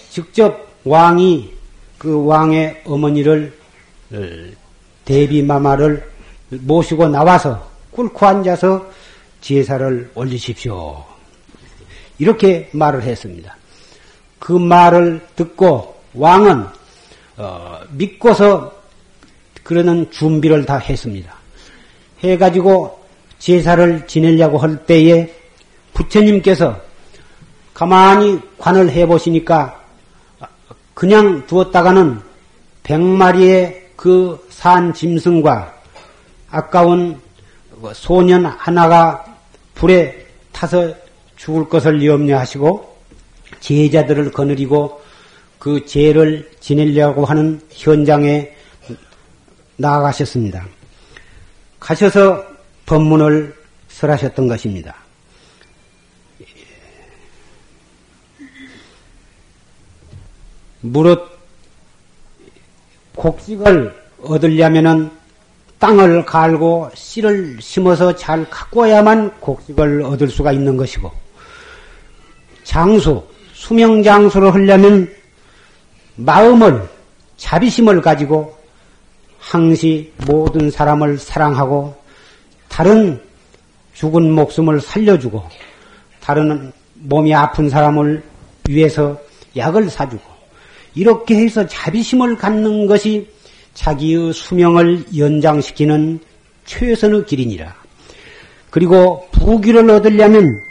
직접 0.09 0.67
왕이 0.83 1.58
그 1.99 2.25
왕의 2.25 2.83
어머니를 2.85 3.53
어, 4.13 4.17
대비마마를 5.03 6.09
모시고 6.49 7.09
나와서 7.09 7.69
꿇고 7.91 8.25
앉아서 8.25 8.89
제사를 9.41 10.09
올리십시오. 10.15 11.03
이렇게 12.17 12.69
말을 12.71 13.03
했습니다. 13.03 13.55
그 14.39 14.53
말을 14.53 15.27
듣고 15.35 15.95
왕은 16.13 16.65
어, 17.37 17.79
믿고서 17.91 18.73
그러는 19.63 20.09
준비를 20.09 20.65
다 20.65 20.77
했습니다. 20.77 21.35
해가지고 22.23 22.97
제사를 23.39 24.07
지내려고 24.07 24.57
할 24.57 24.85
때에 24.85 25.33
부처님께서 25.93 26.79
가만히 27.73 28.39
관을 28.57 28.89
해보시니까 28.89 29.78
그냥 30.99 31.47
두었다가는 31.47 32.19
백마리의 32.83 33.91
그 33.95 34.49
산 34.59 34.93
짐승과 34.93 35.73
아까운 36.49 37.17
소년 37.93 38.45
하나가 38.45 39.23
불에 39.73 40.27
타서 40.51 40.93
죽을 41.37 41.69
것을 41.69 42.05
염려하시고 42.05 42.97
제자들을 43.61 44.33
거느리고 44.33 45.01
그 45.59 45.85
죄를 45.85 46.51
지내려고 46.59 47.23
하는 47.23 47.61
현장에 47.69 48.53
나아가셨습니다. 49.77 50.67
가셔서 51.79 52.43
법문을 52.85 53.55
설하셨던 53.87 54.49
것입니다. 54.49 54.93
무릇 60.81 61.27
곡식을 63.15 63.95
얻으려면은 64.23 65.11
땅을 65.79 66.25
갈고 66.25 66.89
씨를 66.93 67.57
심어서 67.61 68.15
잘 68.15 68.49
가꿔야만 68.49 69.39
곡식을 69.39 70.03
얻을 70.03 70.27
수가 70.29 70.51
있는 70.51 70.75
것이고 70.77 71.11
장수 72.63 73.23
수명 73.53 74.03
장수를 74.03 74.53
하려면 74.53 75.13
마음을 76.15 76.87
자비심을 77.37 78.01
가지고 78.01 78.57
항시 79.39 80.11
모든 80.27 80.69
사람을 80.69 81.17
사랑하고 81.17 81.95
다른 82.67 83.21
죽은 83.93 84.31
목숨을 84.31 84.81
살려주고 84.81 85.43
다른 86.21 86.71
몸이 86.95 87.33
아픈 87.33 87.69
사람을 87.69 88.23
위해서 88.67 89.17
약을 89.55 89.89
사주고 89.89 90.38
이렇게 90.95 91.35
해서 91.35 91.67
자비심을 91.67 92.37
갖는 92.37 92.87
것이 92.87 93.29
자기의 93.73 94.33
수명을 94.33 95.05
연장시키는 95.17 96.19
최선의 96.65 97.25
길이니라. 97.25 97.75
그리고 98.69 99.27
부귀를 99.31 99.89
얻으려면 99.89 100.61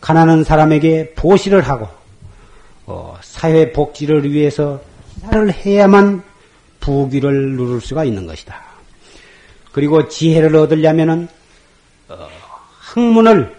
가난한 0.00 0.44
사람에게 0.44 1.14
보시를 1.14 1.62
하고 1.62 1.88
어, 2.86 3.16
사회 3.22 3.72
복지를 3.72 4.30
위해서 4.30 4.80
희사를 5.16 5.52
해야만 5.52 6.22
부귀를 6.80 7.56
누릴 7.56 7.80
수가 7.80 8.04
있는 8.04 8.26
것이다. 8.26 8.60
그리고 9.72 10.08
지혜를 10.08 10.54
얻으려면은 10.56 11.28
어, 12.08 12.28
학문을 12.80 13.56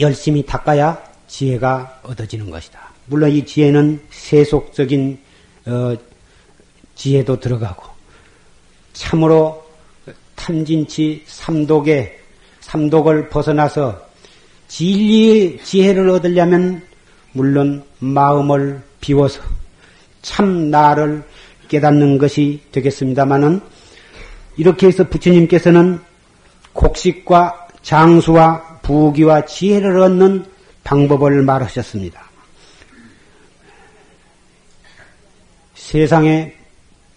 열심히 0.00 0.44
닦아야 0.44 1.00
지혜가 1.28 2.00
얻어지는 2.02 2.50
것이다. 2.50 2.85
물론 3.06 3.30
이 3.30 3.44
지혜는 3.44 4.00
세속적인 4.10 5.18
어, 5.66 5.96
지혜도 6.94 7.40
들어가고 7.40 7.84
참으로 8.92 9.64
탐진치 10.34 11.24
삼독의 11.26 12.18
삼독을 12.60 13.28
벗어나서 13.28 14.06
진리의 14.68 15.60
지혜를 15.62 16.08
얻으려면 16.10 16.82
물론 17.32 17.84
마음을 17.98 18.82
비워서 19.00 19.40
참 20.22 20.70
나를 20.70 21.22
깨닫는 21.68 22.18
것이 22.18 22.62
되겠습니다마는 22.72 23.60
이렇게 24.56 24.86
해서 24.86 25.04
부처님께서는 25.04 26.00
곡식과 26.72 27.68
장수와 27.82 28.80
부귀와 28.82 29.44
지혜를 29.46 29.98
얻는 30.00 30.46
방법을 30.84 31.42
말하셨습니다. 31.42 32.25
세상에 35.96 36.52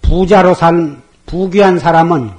부자로 0.01 0.53
산 0.53 1.01
부귀한 1.25 1.79
사람은 1.79 2.31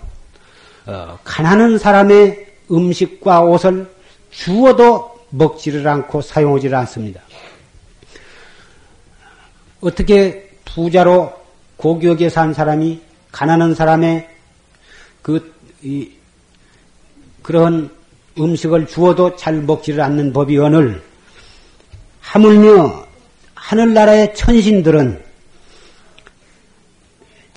어, 0.87 1.19
가난한 1.23 1.77
사람의 1.77 2.47
음식과 2.71 3.43
옷을 3.43 3.87
주어도 4.31 5.21
먹지를 5.29 5.87
않고 5.87 6.23
사용하지를 6.23 6.79
않습니다. 6.79 7.21
어떻게 9.83 10.51
부자로 10.65 11.31
고격에 11.77 12.31
산 12.31 12.55
사람이 12.55 13.03
가난한 13.33 13.75
사람의 13.75 14.27
그, 15.21 15.55
이, 15.83 16.11
그런 17.43 17.91
음식을 18.39 18.87
주어도 18.87 19.37
잘 19.37 19.61
먹지를 19.61 20.01
않는 20.01 20.33
법이 20.33 20.57
오늘 20.57 21.03
하물며 22.23 23.07
하늘나라의 23.55 24.35
천신들은 24.35 25.30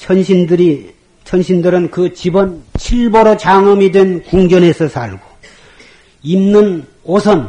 천신들이 0.03 0.93
천신들은 1.23 1.89
그 1.89 2.13
집은 2.13 2.61
칠보로 2.77 3.37
장엄이 3.37 3.89
된 3.93 4.21
궁전에서 4.23 4.89
살고 4.89 5.21
입는 6.23 6.85
옷은 7.05 7.47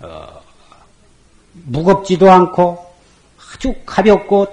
어, 0.00 0.26
무겁지도 1.52 2.28
않고 2.28 2.84
아주 3.54 3.72
가볍고 3.86 4.48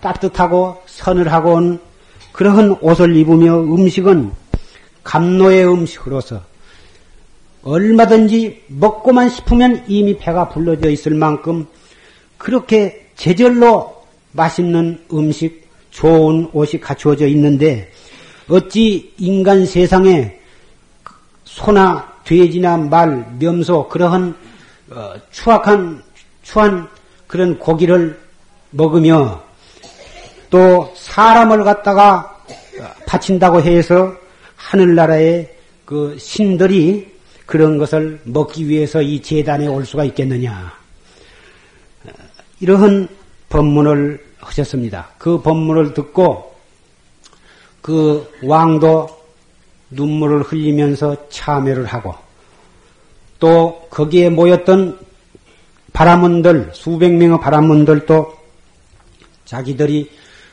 따뜻하고 0.00 0.82
서늘하고 0.84 1.52
온 1.54 1.80
그러한 2.32 2.76
옷을 2.82 3.16
입으며 3.16 3.60
음식은 3.60 4.30
감노의 5.04 5.66
음식으로서 5.66 6.42
얼마든지 7.62 8.64
먹고만 8.66 9.30
싶으면 9.30 9.82
이미 9.88 10.18
배가 10.18 10.50
불러져 10.50 10.90
있을 10.90 11.14
만큼 11.14 11.66
그렇게 12.36 13.10
제절로 13.16 14.04
맛있는 14.32 15.06
음식, 15.12 15.67
좋은 15.90 16.48
옷이 16.52 16.80
갖추어져 16.80 17.26
있는데 17.28 17.90
어찌 18.48 19.12
인간 19.18 19.66
세상에 19.66 20.38
소나 21.44 22.12
돼지나 22.24 22.76
말, 22.76 23.26
명소 23.38 23.88
그러한 23.88 24.34
어, 24.90 25.14
추악한 25.30 26.02
추한 26.42 26.88
그런 27.26 27.58
고기를 27.58 28.18
먹으며 28.70 29.42
또 30.50 30.92
사람을 30.96 31.64
갖다가 31.64 32.38
바친다고 33.06 33.60
해서 33.60 34.14
하늘나라의 34.56 35.54
그 35.84 36.16
신들이 36.18 37.18
그런 37.46 37.78
것을 37.78 38.20
먹기 38.24 38.68
위해서 38.68 39.00
이 39.00 39.22
재단에 39.22 39.66
올 39.66 39.86
수가 39.86 40.04
있겠느냐. 40.04 40.72
이러한 42.60 43.08
법문을 43.48 44.27
하셨습니다. 44.48 45.10
그 45.18 45.40
법문을 45.40 45.94
듣고 45.94 46.54
그 47.80 48.30
왕도 48.42 49.08
눈물을 49.90 50.42
흘리면서 50.42 51.28
참여를 51.30 51.86
하고 51.86 52.14
또 53.38 53.86
거기에 53.90 54.30
모였던 54.30 54.98
바람문들 55.92 56.70
수백 56.74 57.14
명의 57.14 57.40
바람문들도 57.40 58.36
자기들이 59.44 60.10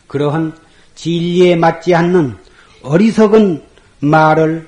그러한 0.07 0.57
진리에 0.95 1.55
맞지 1.55 1.93
않는 1.93 2.37
어리석은 2.81 3.63
말을 3.99 4.67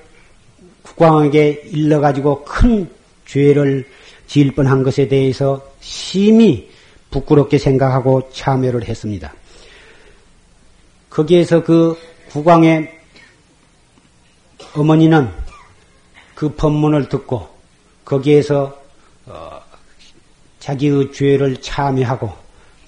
국왕에게 0.82 1.70
일러 1.72 2.00
가지고 2.00 2.44
큰 2.44 2.90
죄를 3.26 3.88
지을 4.28 4.52
뻔한 4.52 4.84
것에 4.84 5.08
대해서 5.08 5.66
심히 5.80 6.70
부끄럽게 7.12 7.58
생각하고 7.58 8.30
참여를 8.32 8.88
했습니다. 8.88 9.34
거기에서 11.10 11.64
그 11.64 11.98
국왕의 12.30 12.94
어머니는 14.76 15.30
그 16.36 16.54
법문을 16.54 17.10
듣고 17.10 17.48
거기에서 18.06 18.80
어, 19.26 19.60
자기의 20.60 21.12
죄를 21.12 21.58
참여하고 21.62 22.32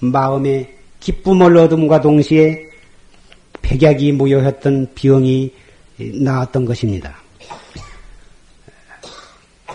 마음에 0.00 0.74
기쁨을 1.00 1.56
얻음과 1.56 2.00
동시에 2.00 2.70
백약이 3.62 4.12
무효했던 4.12 4.92
병이 4.94 5.52
나왔던 5.98 6.64
것입니다. 6.64 7.16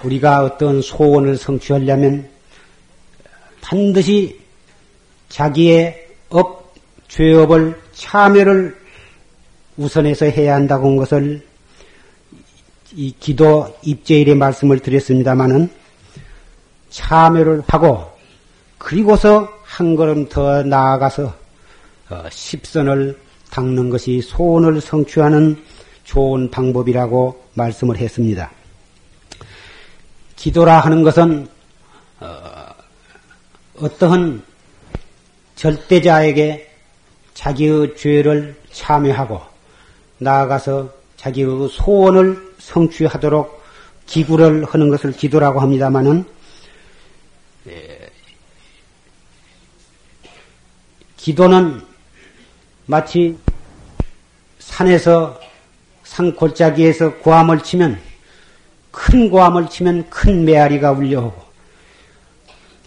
우리가 0.04 0.44
어떤 0.44 0.82
소원을 0.82 1.38
성취하려면 1.38 2.30
반드시 3.66 4.40
자기의 5.30 6.08
업, 6.30 6.72
죄업을 7.08 7.82
참회를 7.94 8.78
우선해서 9.78 10.28
해야 10.28 10.54
한다고 10.54 10.88
한 10.90 10.96
것을 10.98 11.46
이 12.94 13.14
기도 13.20 13.76
입제일의 13.82 14.36
말씀을 14.36 14.80
드렸습니다마는 14.80 15.70
참회를 16.92 17.64
하고 17.68 18.12
그리고서 18.78 19.50
한 19.64 19.96
걸음 19.96 20.30
더 20.30 20.62
나아가서 20.62 21.34
어, 22.10 22.24
십선을 22.30 23.20
닦는 23.50 23.90
것이 23.90 24.22
소원을 24.22 24.80
성취하는 24.80 25.62
좋은 26.04 26.52
방법이라고 26.52 27.44
말씀을 27.56 27.98
했습니다. 27.98 28.52
기도라 30.36 30.80
하는 30.82 31.02
것은 31.02 31.48
어, 33.78 33.90
떠한 33.98 34.42
절대자에게 35.56 36.72
자기의 37.34 37.98
죄를 37.98 38.56
참여하고 38.72 39.42
나아가서 40.20 40.94
자기의 41.18 41.68
소원을 41.70 42.54
성취하도록 42.58 43.64
기구를 44.06 44.66
하는 44.66 44.90
것을 44.90 45.12
기도라고 45.12 45.60
합니다마는 45.60 46.26
예, 47.68 48.10
기도는 51.18 51.82
마치 52.86 53.38
산에서 54.60 55.40
산 56.04 56.34
골짜기에서 56.34 57.16
고함을 57.16 57.62
치면 57.62 58.00
큰 58.92 59.30
고함을 59.30 59.70
치면 59.70 60.10
큰 60.10 60.46
메아리가 60.46 60.92
울려오고 60.92 61.45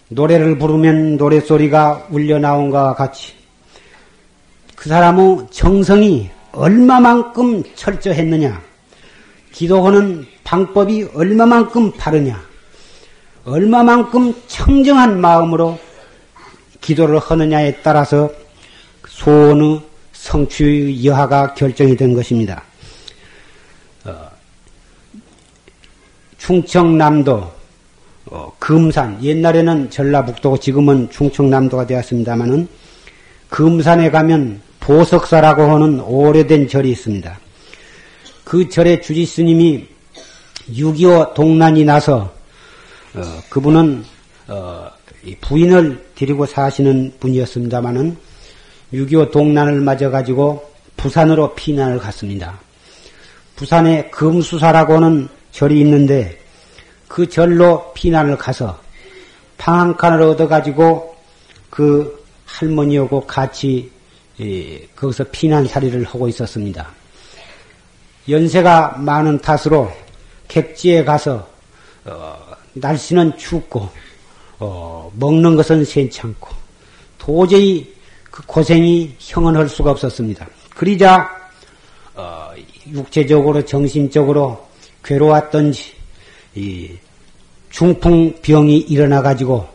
노래를 0.09 0.57
부르면 0.57 1.17
노래소리가 1.17 2.07
울려 2.09 2.39
나온 2.39 2.69
것과 2.69 2.95
같이 2.95 3.33
그 4.75 4.89
사람의 4.89 5.47
정성이 5.51 6.29
얼마만큼 6.51 7.63
철저했느냐 7.75 8.61
기도하는 9.51 10.25
방법이 10.43 11.09
얼마만큼 11.13 11.91
바르냐 11.91 12.41
얼마만큼 13.45 14.33
청정한 14.47 15.21
마음으로 15.21 15.79
기도를 16.81 17.19
하느냐에 17.19 17.77
따라서 17.83 18.31
소원의 19.07 19.81
성취 20.11 21.01
여하가 21.05 21.53
결정이 21.53 21.95
된 21.95 22.13
것입니다. 22.13 22.63
어, 24.05 24.29
충청남도 26.37 27.58
어, 28.31 28.51
금산 28.59 29.23
옛날에는 29.23 29.89
전라북도고 29.89 30.59
지금은 30.59 31.09
충청남도가 31.09 31.87
되었습니다마는 31.87 32.67
금산에 33.49 34.11
가면 34.11 34.61
보석사라고 34.79 35.63
하는 35.63 35.99
오래된 36.01 36.67
절이 36.67 36.91
있습니다. 36.91 37.39
그 38.43 38.69
절의 38.69 39.01
주지 39.01 39.25
스님이 39.25 39.87
6.25 40.71 41.33
동란이 41.33 41.83
나서 41.85 42.31
어, 43.15 43.23
그분은 43.49 44.03
어, 44.47 44.87
부인을 45.41 46.05
데리고 46.15 46.45
사시는 46.45 47.13
분이었습니다마는 47.19 48.15
6.25 48.93 49.31
동란을 49.31 49.81
맞아 49.81 50.09
가지고 50.09 50.69
부산으로 50.97 51.55
피난을 51.55 51.97
갔습니다. 51.97 52.59
부산에 53.55 54.09
금수사라고 54.11 54.95
하는 54.95 55.27
절이 55.51 55.79
있는데 55.81 56.39
그 57.09 57.27
절로 57.27 57.91
피난을 57.93 58.37
가서 58.37 58.79
방 59.57 59.79
한 59.79 59.97
칸을 59.97 60.21
얻어가지고 60.21 61.15
그 61.69 62.23
할머니하고 62.45 63.27
같이 63.27 63.91
거기서 64.95 65.25
피난살이를 65.31 66.05
하고 66.05 66.29
있었습니다. 66.29 66.87
연세가 68.29 68.97
많은 68.99 69.39
탓으로 69.39 69.91
객지에 70.47 71.03
가서 71.03 71.45
어, 72.05 72.37
날씨는 72.73 73.37
춥고 73.37 73.89
어, 74.59 75.11
먹는 75.15 75.57
것은 75.57 75.83
괜찮고 75.83 76.47
도저히 77.17 77.93
그 78.31 78.41
고생이 78.45 79.15
형언할 79.19 79.67
수가 79.67 79.91
없었습니다. 79.91 80.47
그러자 80.75 81.29
어, 82.15 82.51
육체적으로 82.87 83.65
정신적으로 83.65 84.67
괴로웠던지 85.03 85.98
이 86.55 86.91
중풍병이 87.69 88.77
일어나 88.77 89.21
가지고 89.21 89.67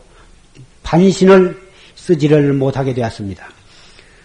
반신을 0.83 1.59
쓰지를 1.95 2.53
못하게 2.53 2.93
되었습니다. 2.93 3.47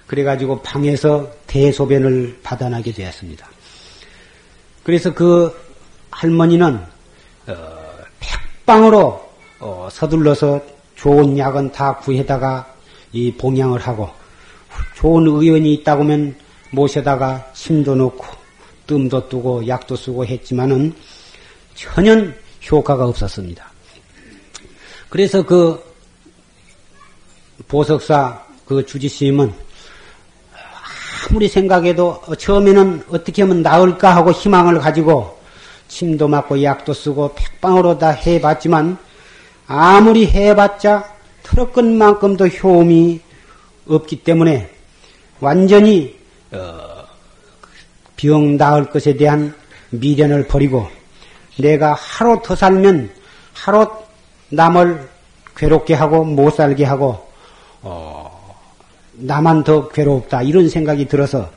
그래가지고 0.07 0.61
방에서 0.63 1.31
대소변을 1.47 2.41
받아나게 2.43 2.93
되었습니다. 2.93 3.49
그래서 4.83 5.15
그 5.15 5.57
할머니는 6.11 6.81
어, 7.47 7.55
백방으로 8.19 9.31
어, 9.61 9.89
서둘러서 9.91 10.61
좋은 10.97 11.39
약은 11.39 11.73
다 11.73 11.97
구해다가 11.99 12.75
이 13.13 13.33
봉양을 13.33 13.81
하고 13.81 14.11
좋은 14.97 15.27
의원이 15.27 15.75
있다고 15.75 16.03
하면 16.03 16.35
모셔다가 16.71 17.53
침도 17.55 17.95
놓고 17.95 18.25
뜸도 18.87 19.29
뜨고 19.29 19.67
약도 19.67 19.97
쓰고 19.97 20.27
했지만은 20.27 20.95
전혀 21.81 22.27
효과가 22.71 23.07
없었습니다. 23.07 23.65
그래서 25.09 25.43
그 25.43 25.83
보석사 27.69 28.45
그 28.67 28.85
주지스님은 28.85 29.51
아무리 31.31 31.49
생각해도 31.49 32.21
처음에는 32.39 33.05
어떻게 33.09 33.43
하면 33.43 33.63
나을까 33.63 34.15
하고 34.15 34.31
희망을 34.31 34.79
가지고 34.79 35.41
침도 35.89 36.29
맞고 36.29 36.63
약도 36.63 36.93
쓰고 36.93 37.35
백방으로 37.35 37.99
다 37.99 38.11
해봤지만 38.11 38.99
아무리 39.67 40.27
해봤자 40.27 41.15
털어끈 41.43 41.97
만큼도 41.97 42.47
효험이 42.49 43.21
없기 43.89 44.23
때문에 44.23 44.71
완전히 45.41 46.19
어, 46.53 47.05
병 48.17 48.59
나을 48.59 48.91
것에 48.91 49.17
대한 49.17 49.55
미련을 49.91 50.47
버리고 50.47 51.00
내가 51.61 51.95
하루 51.95 52.41
더 52.43 52.55
살면 52.55 53.11
하루 53.53 53.87
남을 54.51 55.09
괴롭게 55.57 55.95
하고 55.95 56.25
못 56.25 56.51
살게 56.55 56.85
하고 56.85 57.29
어, 57.83 58.57
나만 59.13 59.65
더 59.65 59.89
괴롭다 59.89 60.43
이런 60.43 60.69
생각이 60.69 61.07
들어서 61.07 61.51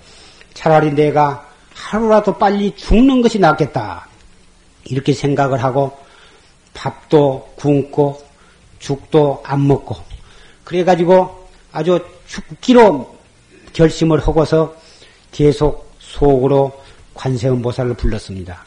차라리 0.53 0.93
내가 0.93 1.47
하루라도 1.73 2.37
빨리 2.37 2.75
죽는 2.75 3.21
것이 3.21 3.39
낫겠다. 3.39 4.07
이렇게 4.85 5.13
생각을 5.13 5.63
하고 5.63 5.97
밥도 6.73 7.53
굶고 7.55 8.21
죽도 8.79 9.41
안 9.45 9.67
먹고 9.67 9.95
그래가지고 10.63 11.47
아주 11.71 11.99
죽기로 12.27 13.15
결심을 13.73 14.19
하고서 14.19 14.75
계속 15.31 15.91
속으로 15.99 16.71
관세음보살을 17.13 17.95
불렀습니다. 17.95 18.65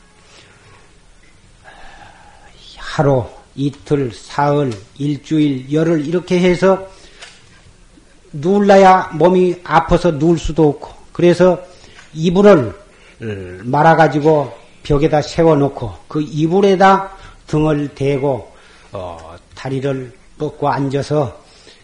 하루, 2.97 3.27
이틀, 3.55 4.11
사흘, 4.11 4.73
일주일, 4.97 5.71
열흘 5.71 6.07
이렇게 6.07 6.41
해서 6.41 6.89
누울라야 8.33 9.11
몸이 9.13 9.57
아파서 9.65 10.13
누울 10.13 10.39
수도 10.39 10.71
없고 10.71 10.95
그래서 11.13 11.63
이불을 12.15 12.73
말아가지고 13.65 14.51
벽에다 14.83 15.21
세워놓고 15.21 15.93
그 16.09 16.23
이불에다 16.23 17.13
등을 17.47 17.89
대고 17.95 18.51
어, 18.93 19.37
다리를 19.55 20.15
뻗고 20.39 20.67
앉아서 20.67 21.39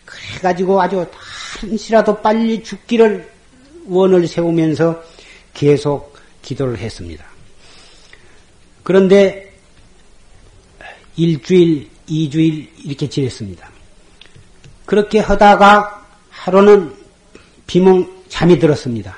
그래가지고 0.07 0.81
아주 0.81 1.05
한시라도 1.61 2.23
빨리 2.23 2.63
죽기를 2.63 3.31
원을 3.87 4.27
세우면서 4.27 5.03
계속 5.53 6.17
기도를 6.41 6.79
했습니다. 6.79 7.23
그런데 8.83 9.52
일주일, 11.17 11.89
이주일 12.07 12.71
이렇게 12.85 13.09
지냈습니다. 13.09 13.71
그렇게 14.87 15.21
하다가 15.21 16.07
하루는 16.31 16.95
비몽 17.67 18.23
잠이 18.29 18.59
들었습니다. 18.59 19.17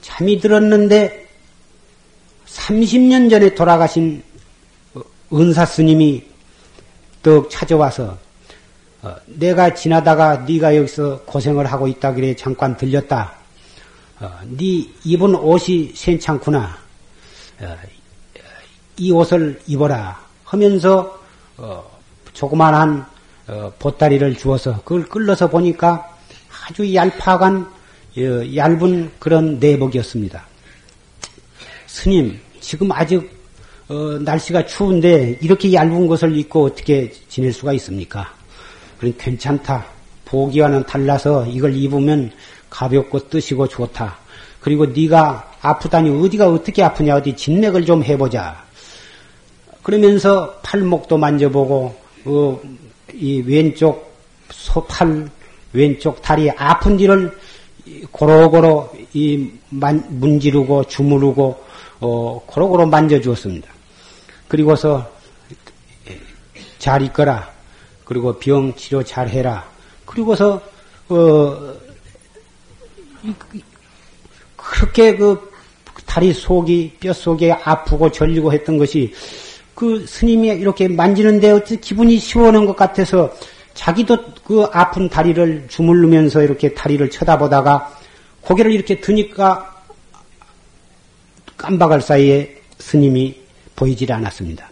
잠이 0.00 0.40
들었는데 0.40 1.28
30년 2.46 3.30
전에 3.30 3.54
돌아가신 3.54 4.22
은사 5.32 5.64
스님이 5.64 6.22
떡 7.22 7.48
찾아와서 7.50 8.18
어, 9.02 9.16
내가 9.26 9.74
지나다가 9.74 10.38
네가 10.38 10.76
여기서 10.76 11.22
고생을 11.22 11.66
하고 11.66 11.88
있다 11.88 12.14
그래 12.14 12.36
잠깐 12.36 12.76
들렸다. 12.76 13.34
어, 14.20 14.38
네 14.44 14.86
입은 15.04 15.34
옷이 15.34 15.92
괜찮구나. 15.94 16.78
어, 17.60 17.76
이 18.96 19.10
옷을 19.10 19.60
입어라 19.66 20.20
하면서 20.52 21.18
조그만한 22.34 23.06
보따리를 23.78 24.36
주어서 24.36 24.82
그걸 24.84 25.06
끌러서 25.06 25.48
보니까 25.48 26.06
아주 26.68 26.94
얄팍한 26.94 27.66
얇은 28.54 29.12
그런 29.18 29.58
내복이었습니다. 29.58 30.46
스님 31.86 32.38
지금 32.60 32.92
아직 32.92 33.30
어, 33.88 33.94
날씨가 34.20 34.66
추운데 34.66 35.38
이렇게 35.40 35.72
얇은 35.72 36.06
것을 36.06 36.36
입고 36.36 36.64
어떻게 36.66 37.10
지낼 37.28 37.52
수가 37.52 37.72
있습니까? 37.74 38.32
그럼 38.98 39.14
괜찮다. 39.18 39.86
보기와는 40.26 40.84
달라서 40.84 41.46
이걸 41.46 41.74
입으면 41.74 42.30
가볍고 42.70 43.28
뜨시고 43.28 43.68
좋다. 43.68 44.18
그리고 44.60 44.86
네가 44.86 45.52
아프다니 45.60 46.10
어디가 46.24 46.48
어떻게 46.48 46.82
아프냐 46.82 47.16
어디 47.16 47.34
진맥을 47.34 47.84
좀 47.84 48.04
해보자. 48.04 48.64
그러면서 49.82 50.58
팔목도 50.62 51.18
만져보고 51.18 51.94
어, 52.24 52.60
이 53.12 53.42
왼쪽 53.42 54.12
소팔 54.50 55.28
왼쪽 55.72 56.22
다리 56.22 56.50
아픈 56.50 56.96
뒤를 56.96 57.36
고로고로 58.10 58.92
이 59.14 59.50
만, 59.70 60.04
문지르고 60.08 60.84
주무르고 60.84 61.64
어, 62.00 62.42
고로고로 62.46 62.86
만져주었습니다. 62.86 63.68
그리고서 64.48 65.10
잘 66.78 67.02
있거라. 67.02 67.50
그리고 68.04 68.38
병 68.38 68.74
치료 68.74 69.02
잘 69.02 69.28
해라. 69.28 69.68
그리고서 70.04 70.60
어 71.08 71.74
그렇게 74.56 75.16
그 75.16 75.50
다리 76.04 76.32
속이 76.32 76.96
뼈 77.00 77.12
속에 77.12 77.52
아프고 77.52 78.10
절리고 78.10 78.52
했던 78.52 78.78
것이 78.78 79.14
그 79.74 80.06
스님이 80.06 80.48
이렇게 80.48 80.88
만지는데 80.88 81.50
어찌 81.50 81.80
기분이 81.80 82.18
시원한 82.18 82.66
것 82.66 82.76
같아서 82.76 83.32
자기도 83.74 84.18
그 84.44 84.64
아픈 84.72 85.08
다리를 85.08 85.66
주물르면서 85.68 86.42
이렇게 86.42 86.74
다리를 86.74 87.08
쳐다보다가 87.10 87.96
고개를 88.42 88.72
이렇게 88.72 89.00
드니까 89.00 89.82
깜박할 91.56 92.02
사이에 92.02 92.56
스님이 92.78 93.40
보이질 93.76 94.12
않았습니다. 94.12 94.68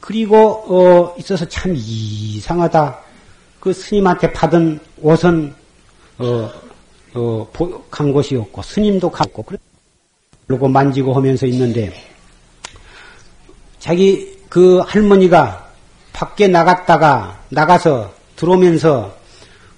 그리고 0.00 0.64
어, 0.68 1.14
있어서 1.18 1.46
참 1.48 1.74
이상하다. 1.76 2.98
그 3.60 3.72
스님한테 3.72 4.32
받은 4.32 4.78
옷은 5.02 5.54
어, 6.18 6.50
어, 7.14 7.48
간 7.90 8.12
곳이 8.12 8.36
없고 8.36 8.62
스님도 8.62 9.10
갔고 9.10 9.44
그리고 10.46 10.68
만지고 10.68 11.14
하면서 11.14 11.46
있는데 11.46 11.92
자기 13.86 14.36
그 14.48 14.78
할머니가 14.78 15.64
밖에 16.12 16.48
나갔다가 16.48 17.40
나가서 17.50 18.12
들어오면서 18.34 19.16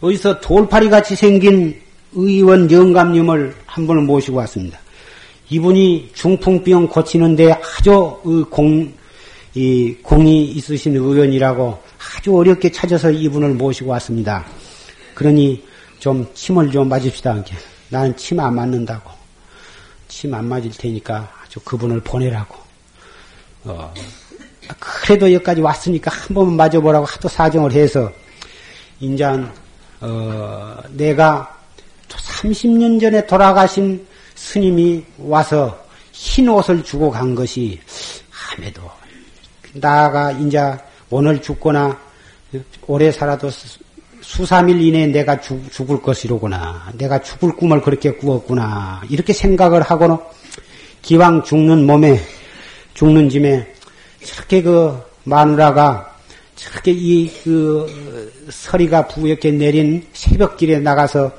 어디서 0.00 0.40
돌파리 0.40 0.88
같이 0.88 1.14
생긴 1.14 1.78
의원 2.14 2.70
영감님을 2.70 3.54
한 3.66 3.86
분을 3.86 4.04
모시고 4.04 4.38
왔습니다. 4.38 4.78
이분이 5.50 6.12
중풍병 6.14 6.88
고치는데 6.88 7.52
아주 7.52 8.46
공, 8.48 8.90
이 9.54 9.94
공이 10.02 10.52
있으신 10.52 10.96
의원이라고 10.96 11.78
아주 12.16 12.34
어렵게 12.34 12.72
찾아서 12.72 13.10
이분을 13.10 13.50
모시고 13.50 13.90
왔습니다. 13.90 14.46
그러니 15.12 15.62
좀 15.98 16.26
침을 16.32 16.70
좀 16.70 16.88
맞읍시다. 16.88 17.44
나는 17.90 18.16
침 18.16 18.40
안 18.40 18.54
맞는다고. 18.54 19.10
침 20.08 20.32
안 20.32 20.46
맞을 20.46 20.70
테니까 20.70 21.30
아주 21.44 21.60
그분을 21.60 22.00
보내라고. 22.00 22.67
어, 23.64 23.92
그래도 24.78 25.32
여기까지 25.32 25.60
왔으니까 25.60 26.10
한 26.10 26.34
번만 26.34 26.56
맞아보라고 26.56 27.06
하도 27.06 27.28
사정을 27.28 27.72
해서, 27.72 28.10
인자, 29.00 29.52
어, 30.00 30.76
내가 30.90 31.58
30년 32.08 33.00
전에 33.00 33.26
돌아가신 33.26 34.06
스님이 34.34 35.04
와서 35.18 35.76
흰 36.12 36.48
옷을 36.48 36.82
주고 36.82 37.10
간 37.10 37.34
것이 37.34 37.80
함에도 38.30 38.82
나가 39.74 40.32
이제 40.32 40.58
오늘 41.10 41.40
죽거나 41.40 41.98
오래 42.86 43.10
살아도 43.10 43.50
수삼일 44.20 44.80
이내에 44.80 45.06
내가 45.06 45.40
죽, 45.40 45.70
죽을 45.72 46.00
것이로구나. 46.02 46.92
내가 46.94 47.20
죽을 47.20 47.54
꿈을 47.56 47.80
그렇게 47.80 48.12
꾸었구나. 48.12 49.02
이렇게 49.08 49.32
생각을 49.32 49.82
하고는 49.82 50.16
기왕 51.02 51.42
죽는 51.42 51.86
몸에 51.86 52.20
죽는 52.98 53.28
짐에 53.28 53.64
저렇게 54.24 54.60
그 54.60 55.00
마누라가 55.22 56.16
저렇게 56.56 56.90
이 56.90 57.30
그 57.44 58.32
서리가 58.50 59.06
부옇게 59.06 59.52
내린 59.52 60.04
새벽길에 60.12 60.80
나가서 60.80 61.30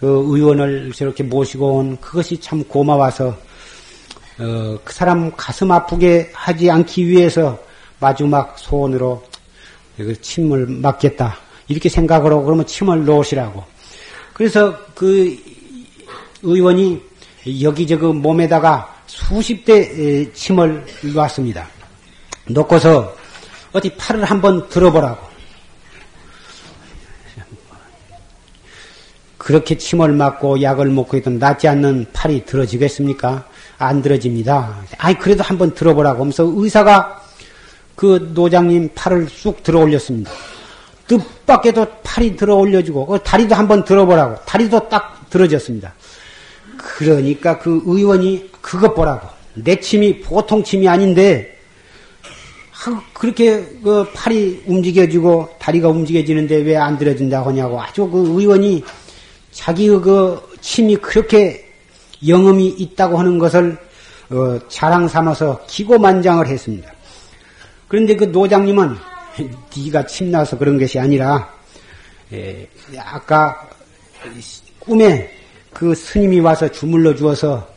그 0.00 0.24
의원을 0.26 0.90
저렇게 0.92 1.22
모시고 1.22 1.74
온 1.76 1.96
그것이 2.00 2.40
참 2.40 2.64
고마워서 2.64 3.28
어, 3.28 4.78
그 4.84 4.92
사람 4.92 5.30
가슴 5.36 5.70
아프게 5.70 6.32
하지 6.34 6.68
않기 6.72 7.06
위해서 7.06 7.56
마지막 8.00 8.58
소원으로 8.58 9.22
그 9.96 10.20
침을 10.20 10.66
맞겠다. 10.66 11.36
이렇게 11.68 11.88
하고 12.08 12.42
그러면 12.42 12.66
침을 12.66 13.04
놓으시라고. 13.04 13.62
그래서 14.34 14.76
그 14.96 15.38
의원이 16.42 17.00
여기저기 17.62 18.06
몸에다가 18.06 18.95
수십 19.06 19.64
대 19.64 20.30
침을 20.32 20.84
놨습니다. 21.14 21.68
놓고서 22.48 23.14
어디 23.72 23.94
팔을 23.96 24.24
한번 24.24 24.68
들어보라고. 24.68 25.26
그렇게 29.38 29.78
침을 29.78 30.12
맞고 30.12 30.60
약을 30.60 30.86
먹고 30.86 31.16
있던 31.18 31.38
낫지 31.38 31.68
않는 31.68 32.06
팔이 32.12 32.44
들어지겠습니까? 32.46 33.46
안 33.78 34.02
들어집니다. 34.02 34.82
아이, 34.98 35.14
그래도 35.14 35.44
한번 35.44 35.72
들어보라고 35.72 36.20
하면서 36.20 36.42
의사가 36.56 37.22
그 37.94 38.32
노장님 38.34 38.90
팔을 38.94 39.28
쑥 39.28 39.62
들어 39.62 39.80
올렸습니다. 39.80 40.32
뜻밖에도 41.06 41.86
팔이 42.02 42.34
들어 42.34 42.56
올려주고, 42.56 43.06
그 43.06 43.18
다리도 43.20 43.54
한번 43.54 43.84
들어보라고. 43.84 44.44
다리도 44.44 44.88
딱 44.88 45.30
들어졌습니다. 45.30 45.94
그러니까 46.76 47.58
그 47.58 47.82
의원이 47.86 48.50
그것 48.66 48.94
보라고. 48.94 49.28
내 49.54 49.78
침이 49.78 50.20
보통 50.20 50.64
침이 50.64 50.88
아닌데, 50.88 51.56
그렇게 53.12 53.64
그 53.82 54.04
팔이 54.12 54.64
움직여지고 54.66 55.48
다리가 55.58 55.88
움직여지는데 55.88 56.56
왜 56.58 56.76
안 56.76 56.98
들어진다고 56.98 57.50
하냐고 57.50 57.80
아주 57.80 58.08
그 58.08 58.18
의원이 58.18 58.84
자기 59.50 59.88
그 59.88 60.40
침이 60.60 60.96
그렇게 60.96 61.64
영음이 62.26 62.68
있다고 62.78 63.18
하는 63.18 63.38
것을 63.38 63.78
어, 64.30 64.58
자랑 64.68 65.08
삼아서 65.08 65.64
기고만장을 65.66 66.46
했습니다. 66.46 66.92
그런데 67.88 68.16
그 68.16 68.24
노장님은 68.24 68.96
네가 69.76 70.06
침나서 70.06 70.58
그런 70.58 70.78
것이 70.78 70.98
아니라 70.98 71.52
에, 72.32 72.66
아까 72.98 73.68
꿈에 74.80 75.30
그 75.72 75.94
스님이 75.94 76.40
와서 76.40 76.68
주물러 76.68 77.14
주어서 77.14 77.75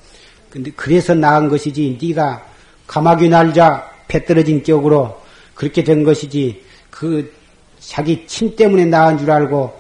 근데 0.50 0.72
그래서 0.76 1.14
나은 1.14 1.50
것이지 1.50 1.98
네가 2.02 2.46
가마귀 2.88 3.30
날자 3.30 3.90
배 4.08 4.26
떨어진 4.26 4.64
격으로 4.64 5.20
그렇게 5.54 5.84
된 5.84 6.04
것이지 6.04 6.64
그 6.90 7.32
자기 7.80 8.26
침 8.28 8.56
때문에 8.56 8.86
나은 8.86 9.18
줄 9.20 9.32
알고 9.32 9.80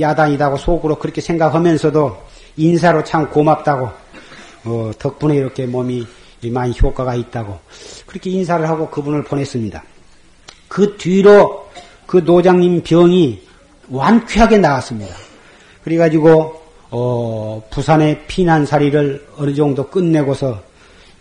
야단이다고 0.00 0.56
속으로 0.56 0.98
그렇게 0.98 1.20
생각하면서도 1.20 2.16
인사로 2.56 3.04
참 3.04 3.28
고맙다고 3.30 3.90
어, 4.64 4.90
덕분에 4.98 5.36
이렇게 5.36 5.66
몸이 5.66 6.06
많이 6.44 6.74
효과가 6.80 7.14
있다고 7.14 7.58
그렇게 8.06 8.30
인사를 8.30 8.68
하고 8.68 8.88
그분을 8.88 9.24
보냈습니다. 9.24 9.82
그 10.68 10.96
뒤로 10.96 11.68
그 12.06 12.18
노장님 12.18 12.82
병이 12.82 13.42
완쾌하게 13.88 14.58
나왔습니다. 14.58 15.14
그래가지고 15.84 16.59
어, 16.90 17.62
부산의 17.70 18.26
피난살이를 18.26 19.26
어느 19.36 19.54
정도 19.54 19.88
끝내고서 19.88 20.62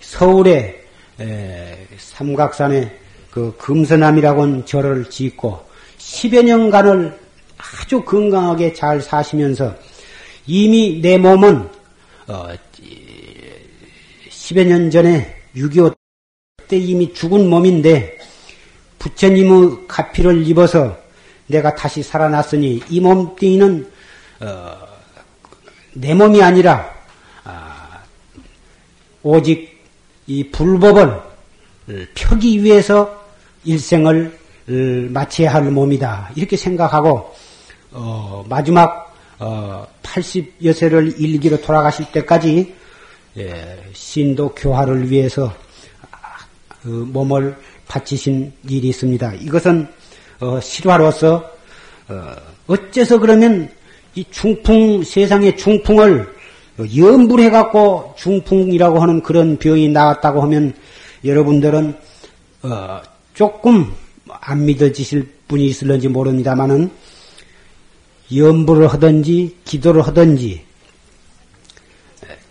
서울에 0.02 0.84
에, 1.20 1.88
삼각산에 1.98 2.98
그 3.30 3.56
금서남이라고 3.58 4.42
하는 4.42 4.66
절을 4.66 5.10
짓고 5.10 5.60
10여 5.98 6.44
년간을 6.44 7.20
아주 7.58 8.02
건강하게 8.02 8.74
잘 8.74 9.02
사시면서 9.02 9.76
이미 10.48 11.00
내 11.02 11.18
몸은 11.18 11.70
어, 12.28 12.48
10여 14.30 14.66
년 14.66 14.90
전에 14.90 15.36
6.25 15.56 15.96
때 16.68 16.78
이미 16.78 17.14
죽은 17.14 17.48
몸인데 17.50 18.18
부처님의 18.98 19.88
가피를 19.88 20.48
입어서 20.48 20.98
내가 21.48 21.74
다시 21.76 22.02
살아났으니 22.02 22.82
이 22.90 23.00
몸뚱이는 23.00 23.92
어, 24.42 24.89
내 25.94 26.14
몸이 26.14 26.42
아니라 26.42 26.94
아, 27.44 28.00
오직 29.24 29.80
이 30.28 30.50
불법을 30.50 31.20
펴기 32.16 32.64
위해서 32.64 33.26
일생을 33.66 34.38
마쳐야 35.10 35.54
할 35.54 35.64
몸이다 35.64 36.32
이렇게 36.36 36.56
생각하고 36.56 37.34
어, 37.92 38.46
마지막 38.48 39.16
어, 39.40 39.88
80여 40.04 40.74
세를 40.74 41.20
일기로 41.20 41.62
돌아가실 41.62 42.12
때까지 42.12 42.76
예, 43.38 43.84
신도 43.94 44.54
교화를 44.56 45.10
위해서 45.10 45.54
그 46.84 46.88
몸을 46.88 47.58
바치신 47.88 48.54
일이 48.68 48.90
있습니다. 48.90 49.34
이것은 49.36 49.88
어, 50.40 50.60
실화로서 50.60 51.52
어, 52.08 52.36
어째서 52.68 53.20
그러면 53.20 53.70
이 54.20 54.26
중풍 54.32 55.04
세상의 55.04 55.56
중풍을 55.56 56.28
염불해 56.98 57.52
갖고 57.52 58.14
중풍이라고 58.18 59.00
하는 59.00 59.24
그런 59.24 59.58
병이 59.58 59.88
나왔다고 59.88 60.42
하면 60.42 60.74
여러분들은 61.24 61.96
어, 62.64 63.02
조금 63.34 63.94
안 64.28 64.66
믿어지실 64.66 65.26
분이 65.48 65.68
있을런지 65.68 66.10
모릅니다만은 66.10 66.92
염불을 68.36 68.90
하든지 68.90 69.56
기도를 69.64 70.02
하든지 70.02 70.64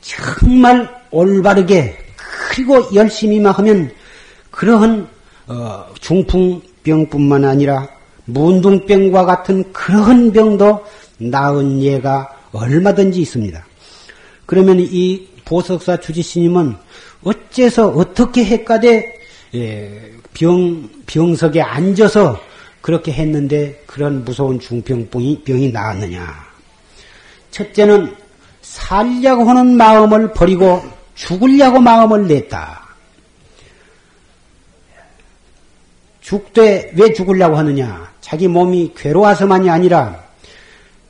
정말 0.01 0.89
올바르게 1.11 1.99
그리고 2.51 2.95
열심히만 2.95 3.53
하면 3.53 3.91
그러한 4.51 5.07
어, 5.49 5.85
중풍병뿐만 6.01 7.45
아니라 7.45 7.89
문둥병과 8.25 9.27
같은 9.27 9.71
그러한 9.75 10.33
병도 10.33 10.83
나은 11.19 11.83
예가 11.83 12.29
얼마든지 12.53 13.21
있습니다. 13.21 13.65
그러면 14.47 14.79
이 14.81 15.29
보석사 15.45 15.99
주지스님은 15.99 16.77
어째서 17.23 17.89
어떻게 17.89 18.45
해까대 18.45 19.15
예, 19.55 20.13
병 20.35 20.89
병석에 21.07 21.61
앉아서 21.61 22.41
그렇게 22.81 23.13
했는데 23.13 23.83
그런 23.87 24.25
무서운 24.25 24.61
중병병이 24.61 25.43
병이 25.43 25.73
나왔느냐? 25.73 26.47
첫째는 27.51 28.15
살려고 28.63 29.45
하는 29.45 29.77
마음을 29.77 30.33
버리고 30.33 30.83
죽으려고 31.15 31.81
마음을 31.81 32.29
냈다. 32.29 32.87
죽되 36.21 36.93
왜 36.95 37.13
죽으려고 37.15 37.57
하느냐? 37.57 38.13
자기 38.21 38.47
몸이 38.49 38.93
괴로워서만이 38.95 39.71
아니라 39.71 40.28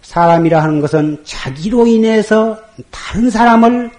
사람이라 0.09 0.63
하는 0.63 0.81
것은 0.81 1.19
자기로 1.23 1.87
인해서 1.87 2.59
다른 2.91 3.29
사람을 3.29 3.91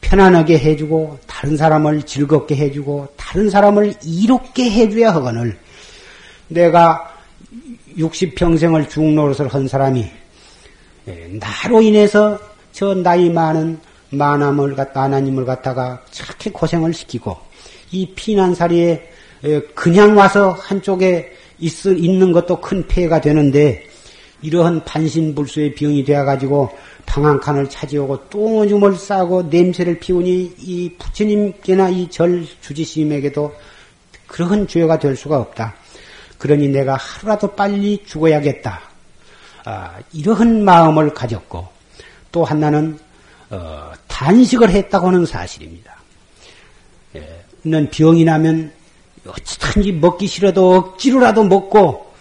편안하게 0.00 0.58
해주고 0.58 1.18
다른 1.26 1.58
사람을 1.58 2.04
즐겁게 2.04 2.56
해주고 2.56 3.08
다른 3.18 3.50
사람을 3.50 3.92
이롭게 4.02 4.70
해줘야 4.70 5.12
하거늘. 5.12 5.58
내가 6.48 7.14
60평생을 7.98 8.88
중노릇을 8.88 9.48
한 9.48 9.68
사람이 9.68 10.06
예, 11.08 11.30
나로 11.38 11.82
인해서 11.82 12.38
저 12.72 12.94
나이 12.94 13.28
많은 13.28 13.78
만함을 14.08 14.74
갖다 14.74 15.02
하나님을 15.02 15.44
갖다가 15.44 16.00
저렇게 16.10 16.52
고생을 16.52 16.94
시키고 16.94 17.36
이 17.90 18.14
피난살이에 18.14 19.10
예, 19.44 19.60
그냥 19.74 20.16
와서 20.16 20.56
한쪽에 20.58 21.34
있, 21.58 21.84
있는 21.84 22.32
것도 22.32 22.62
큰 22.62 22.86
폐해가 22.86 23.20
되는데 23.20 23.92
이러한 24.44 24.84
반신불수의 24.84 25.74
병이 25.74 26.04
되어가지고 26.04 26.70
방한 27.06 27.40
칸을 27.40 27.70
차지하고 27.70 28.28
똥오줌을 28.28 28.94
싸고 28.96 29.44
냄새를 29.44 29.98
피우니 29.98 30.56
이 30.58 30.90
부처님께나 30.98 31.88
이 31.88 32.08
절 32.10 32.46
주지스님에게도 32.60 33.54
그러한 34.26 34.68
죄가 34.68 34.98
될 34.98 35.16
수가 35.16 35.38
없다. 35.38 35.74
그러니 36.38 36.68
내가 36.68 36.96
하루라도 36.96 37.54
빨리 37.54 38.04
죽어야겠다. 38.04 38.80
아, 39.64 39.98
이러한 40.12 40.62
마음을 40.62 41.14
가졌고 41.14 41.66
또 42.30 42.44
하나는 42.44 42.98
어, 43.48 43.92
단식을 44.08 44.68
했다고 44.70 45.08
하는 45.08 45.24
사실입니다. 45.24 45.96
예, 47.16 47.44
는 47.64 47.88
병이 47.88 48.24
나면 48.24 48.72
어찌든지 49.26 49.92
먹기 49.92 50.26
싫어도 50.26 50.74
억지로라도 50.74 51.44
먹고 51.44 52.12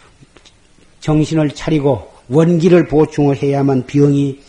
정신을 1.01 1.51
차리고 1.51 2.12
원기를 2.33 2.87
보충을 2.87 3.41
해야만 3.41 3.85
병이 3.85 4.39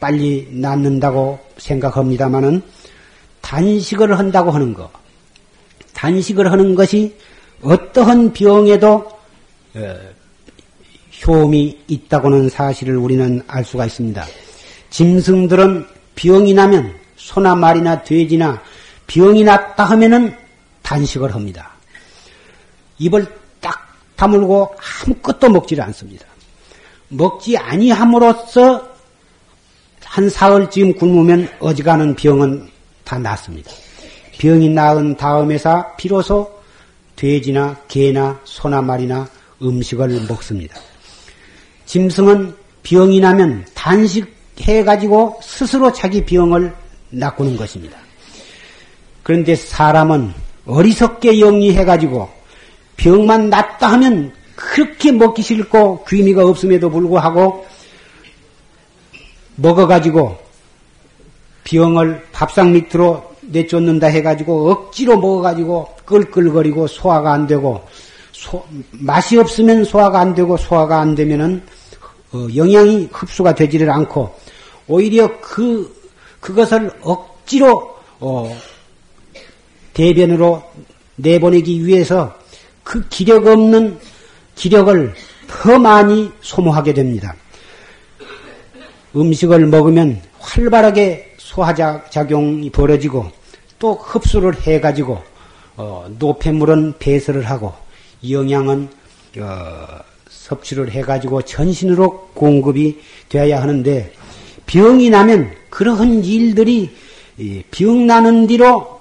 빨리 0.00 0.48
낫는다고 0.50 1.38
생각합니다마는 1.58 2.62
단식을 3.40 4.18
한다고 4.18 4.50
하는 4.50 4.72
것, 4.74 4.90
단식을 5.94 6.50
하는 6.50 6.74
것이 6.74 7.16
어떠한 7.62 8.32
병에도 8.32 9.08
어, 9.74 9.96
효험이 11.24 11.78
있다고는 11.86 12.48
사실을 12.48 12.96
우리는 12.96 13.42
알 13.46 13.64
수가 13.64 13.86
있습니다. 13.86 14.24
짐승들은 14.90 15.86
병이 16.14 16.54
나면 16.54 16.94
소나 17.16 17.54
말이나 17.54 18.02
돼지나 18.02 18.62
병이 19.06 19.44
났다 19.44 19.84
하면은 19.84 20.36
단식을 20.82 21.34
합니다. 21.34 21.72
입을 22.98 23.26
딱 23.60 23.96
다물고 24.16 24.74
아무것도 25.06 25.48
먹지를 25.48 25.84
않습니다. 25.84 26.26
먹지 27.12 27.56
아니함으로써 27.56 28.90
한 30.04 30.28
사흘쯤 30.28 30.94
굶으면 30.94 31.48
어지간한 31.60 32.16
병은 32.16 32.68
다 33.04 33.18
낫습니다. 33.18 33.70
병이 34.38 34.70
나은 34.70 35.16
다음에서 35.16 35.94
비로소 35.96 36.50
돼지나 37.16 37.76
개나 37.88 38.40
소나 38.44 38.82
말이나 38.82 39.28
음식을 39.62 40.26
먹습니다. 40.28 40.76
짐승은 41.86 42.54
병이 42.82 43.20
나면 43.20 43.66
단식해가지고 43.74 45.40
스스로 45.42 45.92
자기 45.92 46.24
병을 46.24 46.74
낚는 47.10 47.56
것입니다. 47.56 47.96
그런데 49.22 49.54
사람은 49.54 50.32
어리석게 50.66 51.40
영리해가지고 51.40 52.28
병만 52.96 53.50
낫다 53.50 53.92
하면 53.92 54.32
그렇게 54.70 55.10
먹기 55.10 55.42
싫고 55.42 56.04
귀미가 56.04 56.46
없음에도 56.46 56.88
불구하고 56.88 57.66
먹어가지고 59.56 60.38
병을 61.64 62.24
밥상 62.32 62.72
밑으로 62.72 63.32
내쫓는다 63.40 64.06
해가지고 64.06 64.70
억지로 64.70 65.18
먹어가지고 65.18 65.88
끌끌거리고 66.04 66.86
소화가 66.86 67.32
안 67.32 67.46
되고 67.48 67.82
소, 68.30 68.64
맛이 68.92 69.36
없으면 69.36 69.84
소화가 69.84 70.20
안 70.20 70.34
되고 70.34 70.56
소화가 70.56 71.00
안 71.00 71.16
되면은 71.16 71.62
어, 72.32 72.46
영양이 72.54 73.08
흡수가 73.12 73.54
되지를 73.56 73.90
않고 73.90 74.32
오히려 74.86 75.40
그 75.40 75.92
그것을 76.40 76.90
억지로 77.02 77.96
어, 78.20 78.56
대변으로 79.92 80.62
내보내기 81.16 81.84
위해서 81.84 82.34
그 82.84 83.06
기력 83.08 83.46
없는 83.46 83.98
기력을 84.54 85.14
더 85.46 85.78
많이 85.78 86.30
소모하게 86.40 86.94
됩니다. 86.94 87.34
음식을 89.14 89.66
먹으면 89.66 90.20
활발하게 90.38 91.36
소화작용이 91.38 92.70
벌어지고 92.70 93.30
또 93.78 93.94
흡수를 93.94 94.54
해가지고 94.60 95.22
어, 95.76 96.06
노폐물은 96.18 96.94
배설을 96.98 97.42
하고 97.48 97.72
영양은 98.28 98.88
어, 99.38 99.86
섭취를 100.28 100.90
해가지고 100.90 101.42
전신으로 101.42 102.30
공급이 102.34 103.00
되어야 103.28 103.60
하는데 103.60 104.12
병이 104.66 105.10
나면 105.10 105.52
그러한 105.70 106.24
일들이 106.24 106.94
병 107.70 108.06
나는 108.06 108.46
뒤로 108.46 109.00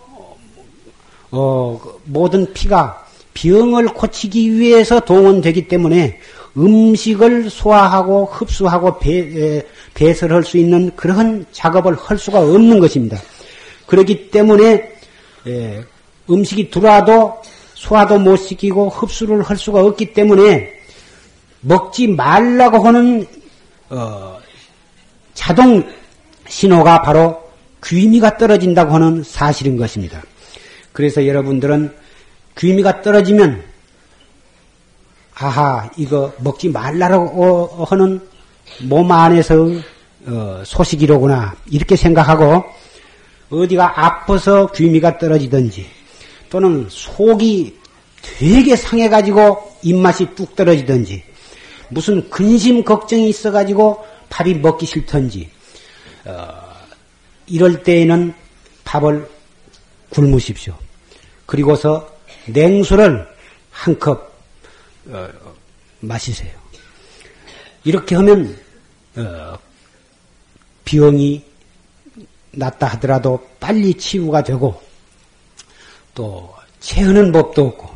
어, 1.32 1.82
모든 2.06 2.52
피가 2.54 3.01
병을 3.34 3.88
고치기 3.88 4.60
위해서 4.60 5.00
동원되기 5.00 5.68
때문에 5.68 6.20
음식을 6.58 7.50
소화하고 7.50 8.26
흡수하고 8.26 9.00
배, 9.00 9.64
배설할 9.94 10.44
수 10.44 10.58
있는 10.58 10.92
그러한 10.96 11.46
작업을 11.52 11.96
할 11.96 12.18
수가 12.18 12.40
없는 12.40 12.80
것입니다. 12.80 13.18
그렇기 13.88 14.32
때문에 14.32 14.92
에, 15.48 15.84
음식이 16.30 16.70
들어와도 16.70 17.42
소화도 17.74 18.20
못 18.20 18.38
시키고 18.38 18.90
흡수를 18.90 19.42
할 19.42 19.58
수가 19.58 19.82
없기 19.82 20.14
때문에 20.14 20.70
먹지 21.62 22.08
말라고 22.08 22.80
하는 22.80 23.26
어, 23.90 24.38
자동 25.34 25.84
신호가 26.48 27.02
바로 27.02 27.42
귀미가 27.84 28.38
떨어진다고 28.38 28.94
하는 28.94 29.24
사실인 29.24 29.78
것입니다. 29.78 30.22
그래서 30.92 31.26
여러분들은 31.26 32.01
귀미가 32.62 33.01
떨어지면 33.01 33.64
아하 35.34 35.89
이거 35.97 36.32
먹지 36.38 36.70
말라고 36.70 37.86
하는 37.86 38.22
몸 38.84 39.12
안에서 39.12 39.66
어, 40.28 40.62
소식이로구나 40.64 41.55
이렇게 41.72 41.95
생각하고 41.95 42.64
어디가 43.49 44.05
아파서 44.05 44.68
귀미가 44.68 45.18
떨어지든지 45.18 45.88
또는 46.51 46.86
속이 46.88 47.80
되게 48.22 48.76
상해가지고 48.76 49.78
입맛이 49.82 50.28
뚝 50.36 50.55
떨어지든지 50.55 51.24
무슨 51.89 52.30
근심 52.30 52.84
걱정이 52.84 53.28
있어가지고 53.30 54.05
밥이 54.30 54.53
먹기 54.53 54.86
싫던지 54.86 55.49
어, 56.26 56.47
이럴 57.47 57.82
때에는 57.82 58.36
밥을 58.84 59.28
굶으십시오. 60.12 60.76
그리고서 61.47 62.21
냉수를 62.48 63.28
한컵 63.72 64.32
어, 65.08 65.30
마시세요. 66.00 66.52
이렇게 67.84 68.16
하면 68.16 68.58
어, 69.16 69.58
병이 70.86 71.44
낫다 72.52 72.88
하더라도 72.88 73.48
빨리 73.60 73.94
치유가 73.94 74.44
되고 74.44 74.82
또 76.14 76.54
체하는 76.80 77.32
법도 77.32 77.66
없고 77.68 77.89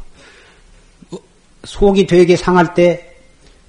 어, 1.12 1.18
속이 1.64 2.08
되게 2.08 2.36
상할 2.36 2.74
때 2.74 3.16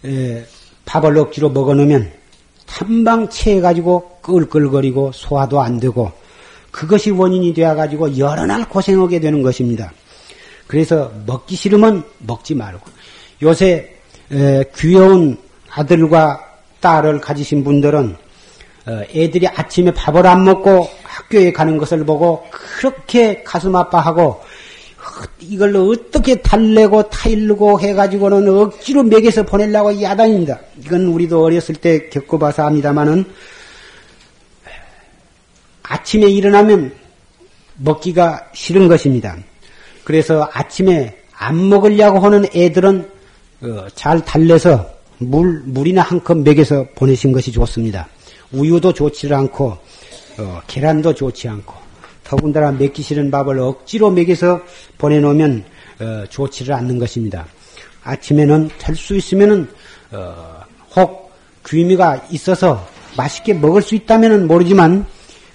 에, 0.05 0.47
밥을 0.85 1.19
억지로 1.19 1.51
먹어 1.51 1.75
놓으면 1.75 2.13
탐방 2.67 3.31
체해가지고 3.31 4.21
끌끌거리고 4.23 5.13
소화도 5.13 5.61
안 5.61 5.81
되고 5.81 6.13
그것이 6.71 7.11
원인이 7.11 7.55
되어 7.55 7.75
가지고 7.75 8.19
여러 8.19 8.45
날 8.45 8.69
고생하게 8.69 9.21
되는 9.21 9.43
것입니다. 9.43 9.93
그래서 10.67 11.13
먹기 11.27 11.57
싫으면 11.57 12.05
먹지 12.19 12.55
말고 12.55 12.87
요새 13.43 13.95
에, 14.33 14.65
귀여운 14.77 15.39
아들과 15.71 16.45
딸을 16.81 17.21
가지신 17.21 17.65
분들은 17.65 18.17
어, 18.87 19.03
애들이 19.15 19.49
아침에 19.49 19.93
밥을 19.93 20.27
안 20.27 20.45
먹고 20.45 20.89
학교에 21.03 21.53
가는 21.53 21.77
것을 21.77 22.05
보고 22.05 22.45
그렇게 22.51 23.43
가슴 23.43 23.75
아파하고 23.75 24.43
이걸로 25.41 25.91
어떻게 25.91 26.37
달래고 26.37 27.09
타일르고 27.11 27.81
해가지고는 27.81 28.49
억지로 28.49 29.03
먹여서 29.05 29.45
보내려고 29.45 30.01
야단입니다. 30.01 30.59
이건 30.85 31.07
우리도 31.07 31.45
어렸을 31.45 31.77
때 31.77 32.09
겪어봐서 32.09 32.65
합니다만은 32.65 33.25
아침에 35.83 36.29
일어나면 36.29 36.93
먹기가 37.77 38.49
싫은 38.53 38.89
것입니다. 38.89 39.37
그래서 40.07 40.49
아침에 40.53 41.17
안 41.37 41.69
먹으려고 41.69 42.21
하는 42.21 42.47
애들은 42.55 43.11
어, 43.63 43.87
잘 43.97 44.25
달래서 44.25 44.89
물, 45.19 45.63
물이나 45.65 46.01
한 46.03 46.21
컵 46.21 46.39
먹여서 46.39 46.87
보내신 46.95 47.33
것이 47.33 47.51
좋습니다. 47.51 48.07
우유도 48.53 48.93
좋지 48.93 49.35
않고, 49.35 49.77
어, 50.39 50.61
계란도 50.69 51.13
좋지 51.13 51.49
않고, 51.49 51.75
더군다나 52.23 52.71
먹기 52.71 53.03
싫은 53.03 53.33
밥을 53.33 53.59
억지로 53.59 54.13
먹여서 54.13 54.61
보내놓으면, 54.97 55.65
어, 56.01 56.25
좋지를 56.31 56.73
않는 56.75 57.01
것입니다. 57.01 57.45
아침에는 58.05 58.71
될 58.79 58.95
수 58.95 59.17
있으면은, 59.17 59.69
어, 60.13 60.61
혹 60.95 61.33
귀미가 61.67 62.27
있어서 62.31 62.87
맛있게 63.17 63.55
먹을 63.55 63.83
수 63.83 63.97
있다면 63.97 64.47
모르지만, 64.47 65.05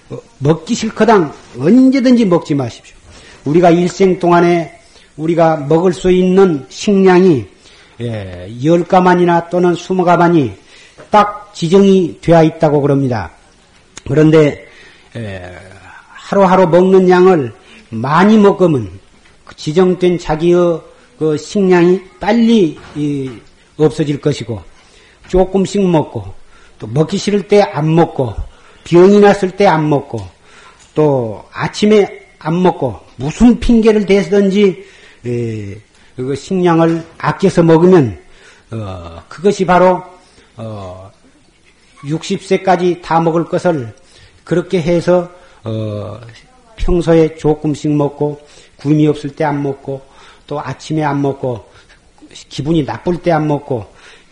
어, 0.09 0.17
먹기 0.39 0.75
싫거당 0.75 1.33
언제든지 1.57 2.25
먹지 2.25 2.53
마십시오. 2.53 3.00
우리가 3.45 3.69
일생 3.71 4.19
동안에 4.19 4.79
우리가 5.17 5.57
먹을 5.57 5.93
수 5.93 6.11
있는 6.11 6.65
식량이 6.69 7.45
예, 8.01 8.51
열 8.63 8.83
가만이나 8.83 9.49
또는 9.49 9.75
스무 9.75 10.03
가만이 10.03 10.53
딱 11.09 11.53
지정이 11.53 12.19
되어 12.21 12.43
있다고 12.43 12.81
그럽니다. 12.81 13.31
그런데 14.07 14.65
예, 15.15 15.53
하루하루 16.13 16.67
먹는 16.67 17.09
양을 17.09 17.53
많이 17.89 18.37
먹으면 18.37 18.89
그 19.43 19.55
지정된 19.55 20.17
자기의 20.17 20.81
그 21.19 21.37
식량이 21.37 22.01
빨리 22.19 22.79
없어질 23.77 24.21
것이고 24.21 24.61
조금씩 25.27 25.87
먹고 25.87 26.33
또 26.79 26.87
먹기 26.87 27.17
싫을 27.17 27.47
때 27.47 27.61
안 27.61 27.93
먹고 27.93 28.33
병이 28.85 29.19
났을 29.19 29.51
때 29.51 29.67
안 29.67 29.89
먹고 29.89 30.25
또 30.95 31.43
아침에 31.53 32.21
안 32.39 32.63
먹고 32.63 32.99
무슨 33.21 33.59
핑계를 33.59 34.05
대든지 34.05 34.83
에, 35.25 35.75
그 36.15 36.35
식량을 36.35 37.05
아껴서 37.19 37.61
먹으면 37.63 38.19
어, 38.71 39.21
그것이 39.29 39.65
바로 39.65 40.01
어, 40.57 41.11
60세까지 42.03 43.01
다 43.01 43.19
먹을 43.19 43.45
것을 43.45 43.93
그렇게 44.43 44.81
해서 44.81 45.29
어, 45.63 46.19
평소에 46.75 47.35
조금씩 47.35 47.91
먹고 47.91 48.41
구미 48.77 49.05
없을 49.07 49.29
때 49.35 49.43
안 49.43 49.61
먹고 49.61 50.01
또 50.47 50.59
아침에 50.59 51.03
안 51.03 51.21
먹고 51.21 51.63
기분이 52.49 52.83
나쁠 52.83 53.21
때 53.21 53.31
안 53.31 53.47
먹고 53.47 53.85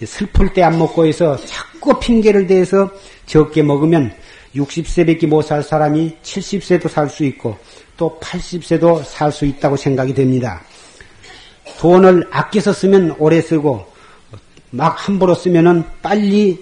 슬플 0.03 0.53
때 0.53 0.63
안 0.63 0.79
먹고 0.79 1.05
해서 1.05 1.37
자꾸 1.45 1.99
핑계를 1.99 2.47
대서 2.47 2.89
적게 3.27 3.61
먹으면 3.61 4.11
60세밖에 4.55 5.27
못 5.27 5.43
살 5.43 5.61
사람이 5.61 6.17
70세도 6.23 6.89
살 6.89 7.07
수 7.09 7.23
있고 7.25 7.55
또 7.99 8.17
80세도 8.21 9.03
살 9.03 9.29
수 9.29 9.45
있다고 9.45 9.75
생각이 9.75 10.13
됩니다. 10.13 10.61
돈을 11.79 12.25
아껴서 12.31 12.71
쓰면 12.71 13.17
오래 13.19 13.41
쓰고 13.41 13.85
막 14.69 14.95
함부로 15.05 15.35
쓰면은 15.35 15.83
빨리 16.01 16.61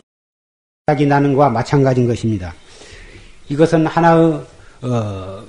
생각이 0.88 1.06
나는 1.06 1.34
것과 1.34 1.50
마찬가지인 1.50 2.08
것입니다. 2.08 2.56
이것은 3.50 3.86
하나의 3.86 4.42
어, 4.82 5.44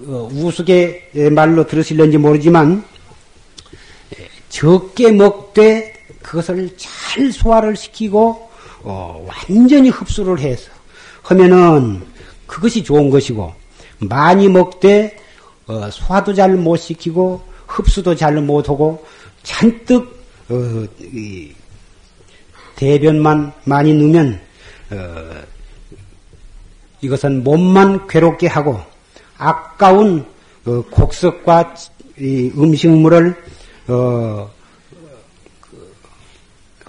어, 0.00 0.28
우스개 0.30 1.08
말로 1.32 1.66
들으실런지 1.66 2.18
모르지만 2.18 2.84
적게 4.50 5.10
먹되 5.10 5.94
그것을 6.20 6.76
잘 6.76 7.32
소화를 7.32 7.76
시키고 7.76 8.50
어, 8.82 9.26
완전히 9.26 9.88
흡수를 9.88 10.38
해서 10.38 10.70
하면은 11.22 12.02
그것이 12.46 12.84
좋은 12.84 13.08
것이고 13.08 13.54
많이 14.00 14.46
먹되 14.46 15.16
어, 15.70 15.88
소화도 15.88 16.34
잘 16.34 16.56
못 16.56 16.76
시키고 16.76 17.40
흡수도 17.68 18.16
잘 18.16 18.34
못하고 18.42 19.06
잔뜩 19.44 20.20
어, 20.48 20.84
대변만 22.74 23.52
많이 23.64 23.94
넣으면 23.94 24.40
어, 24.90 25.30
이것은 27.00 27.44
몸만 27.44 28.08
괴롭게 28.08 28.48
하고 28.48 28.80
아까운 29.38 30.26
어, 30.66 30.82
곡석과 30.90 31.74
음식물을 32.18 33.36
어, 33.88 34.50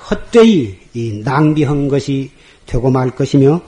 헛되이 0.09 1.21
낭비한 1.23 1.87
것이 1.87 2.31
되고 2.65 2.89
말 2.89 3.11
것이며 3.11 3.61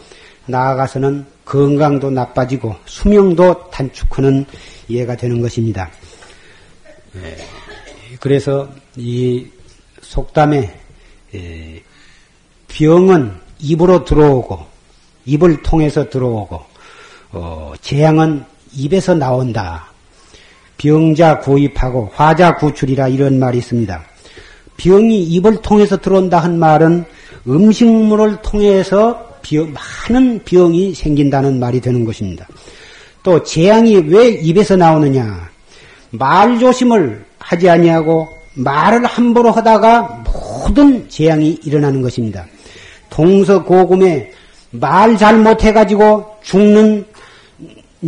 나아가서는 0.47 1.25
건강도 1.45 2.09
나빠지고 2.09 2.75
수명도 2.85 3.69
단축하는 3.69 4.45
예가 4.93 5.15
되는 5.15 5.41
것입니다. 5.41 5.89
예, 7.15 7.37
그래서 8.19 8.69
이 8.95 9.47
속담에 10.01 10.73
예, 11.35 11.83
병은 12.67 13.33
입으로 13.59 14.03
들어오고 14.05 14.65
입을 15.25 15.61
통해서 15.61 16.09
들어오고 16.09 16.61
어, 17.31 17.73
재앙은 17.81 18.43
입에서 18.75 19.13
나온다. 19.13 19.91
병자 20.77 21.39
구입하고 21.39 22.11
화자 22.13 22.55
구출이라 22.57 23.07
이런 23.07 23.39
말이 23.39 23.59
있습니다. 23.59 24.03
병이 24.77 25.23
입을 25.23 25.61
통해서 25.61 25.97
들어온다 25.97 26.39
한 26.39 26.59
말은 26.59 27.05
음식물을 27.47 28.41
통해서 28.41 29.37
병, 29.41 29.73
많은 29.73 30.43
병이 30.43 30.93
생긴다는 30.93 31.59
말이 31.59 31.79
되는 31.79 32.05
것입니다. 32.05 32.47
또 33.23 33.41
재앙이 33.41 33.95
왜 34.07 34.27
입에서 34.29 34.75
나오느냐? 34.75 35.49
말 36.11 36.59
조심을 36.59 37.25
하지 37.39 37.69
아니하고 37.69 38.29
말을 38.55 39.05
함부로 39.05 39.51
하다가 39.51 40.23
모든 40.25 41.09
재앙이 41.09 41.59
일어나는 41.63 42.01
것입니다. 42.01 42.45
동서고금에 43.09 44.31
말 44.71 45.17
잘 45.17 45.37
못해가지고 45.37 46.25
죽는 46.41 47.05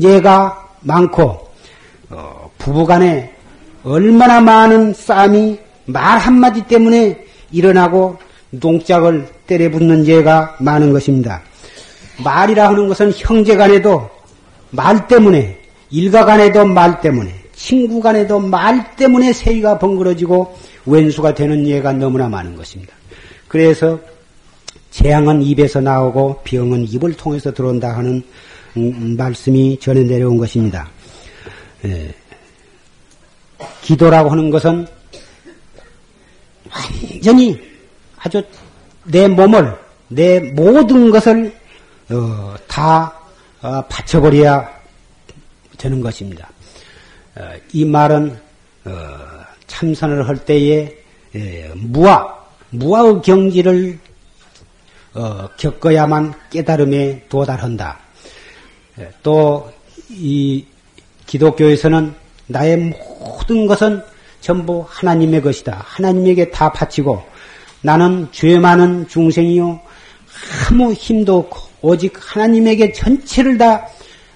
예가 0.02 0.68
많고 0.82 1.48
어, 2.10 2.50
부부간에 2.58 3.34
얼마나 3.84 4.42
많은 4.42 4.94
싸움이 4.94 5.60
말 5.86 6.18
한마디 6.18 6.64
때문에 6.64 7.24
일어나고 7.52 8.18
농짝을 8.50 9.28
때려붙는 9.48 10.06
죄가 10.06 10.56
많은 10.60 10.92
것입니다. 10.92 11.42
말이라 12.24 12.70
하는 12.70 12.88
것은 12.88 13.14
형제간에도 13.16 14.10
말 14.76 15.08
때문에 15.08 15.58
일가 15.92 16.26
간에도 16.26 16.66
말 16.66 17.02
때문에 17.02 17.34
친구 17.54 18.02
간에도 18.02 18.40
말 18.40 18.96
때문에 18.96 19.34
세이가 19.34 19.80
번거러지고 19.80 20.58
왼수가 20.86 21.34
되는 21.34 21.66
예가 21.66 21.94
너무나 21.94 22.28
많은 22.28 22.56
것입니다. 22.56 22.94
그래서 23.48 24.00
재앙은 24.92 25.42
입에서 25.42 25.82
나오고 25.82 26.42
병은 26.44 26.88
입을 26.90 27.14
통해서 27.14 27.54
들어온다 27.54 27.96
하는 27.96 28.24
음, 28.78 29.16
말씀이 29.18 29.80
전해 29.80 30.04
내려온 30.04 30.38
것입니다. 30.38 30.90
예. 31.86 32.14
기도라고 33.82 34.30
하는 34.30 34.50
것은 34.50 34.86
완전히 36.70 37.60
아주 38.18 38.44
내 39.04 39.28
몸을, 39.28 39.76
내 40.10 40.40
모든 40.40 41.12
것을 41.12 41.54
어, 42.10 42.56
다 42.68 43.15
어, 43.66 43.82
바쳐버려야 43.90 44.70
되는 45.80 46.00
것입니다. 46.00 46.48
어, 47.36 47.42
이 47.74 47.84
말은 47.84 48.38
어, 48.86 48.92
참선을 49.66 50.28
할 50.28 50.38
때에 50.46 50.96
예, 51.34 51.72
무아, 51.74 52.28
무아의 52.70 53.22
경지를 53.24 53.98
어, 55.16 55.50
겪어야만 55.58 56.36
깨달음에 56.52 57.26
도달한다. 57.28 57.98
예, 59.00 59.10
또이 59.24 60.68
기독교에서는 61.26 62.14
나의 62.46 62.78
모든 62.78 63.66
것은 63.66 64.04
전부 64.42 64.86
하나님의 64.88 65.42
것이다. 65.42 65.82
하나님에게 65.84 66.52
다 66.52 66.72
바치고 66.72 67.24
나는 67.82 68.28
죄 68.32 68.60
많은 68.60 69.08
중생이요. 69.08 69.80
아무 70.70 70.94
힘도 70.94 71.40
없고 71.40 71.65
오직 71.86 72.14
하나님에게 72.18 72.94
전체를 72.94 73.60
다 73.60 73.88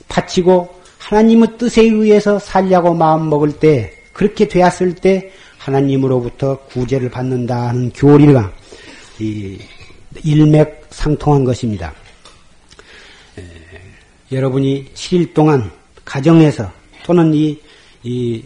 바치고 0.07 0.69
하나님의 0.99 1.57
뜻에 1.57 1.81
의해서 1.81 2.37
살려고 2.37 2.93
마음 2.93 3.27
먹을 3.27 3.51
때 3.51 3.91
그렇게 4.13 4.47
되었을 4.47 4.93
때 4.93 5.31
하나님으로부터 5.57 6.59
구제를 6.67 7.09
받는다 7.09 7.69
하는 7.69 7.91
교리가 7.91 8.53
일맥상통한 10.23 11.43
것입니다. 11.43 11.91
에, 13.39 13.43
여러분이 14.31 14.91
7일 14.93 15.33
동안 15.33 15.71
가정에서 16.05 16.71
또는 17.03 17.33
이, 17.33 17.59
이 18.03 18.43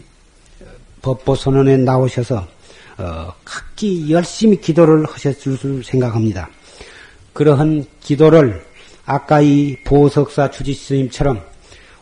법보 1.02 1.34
선언에 1.34 1.76
나오셔서 1.76 2.48
어, 2.96 3.32
각기 3.44 4.10
열심히 4.10 4.58
기도를 4.58 5.04
하셨을 5.04 5.58
줄 5.58 5.84
생각합니다. 5.84 6.48
그러한 7.34 7.84
기도를 8.00 8.64
아까 9.06 9.40
이 9.40 9.76
보석사 9.84 10.50
주지스님처럼 10.50 11.42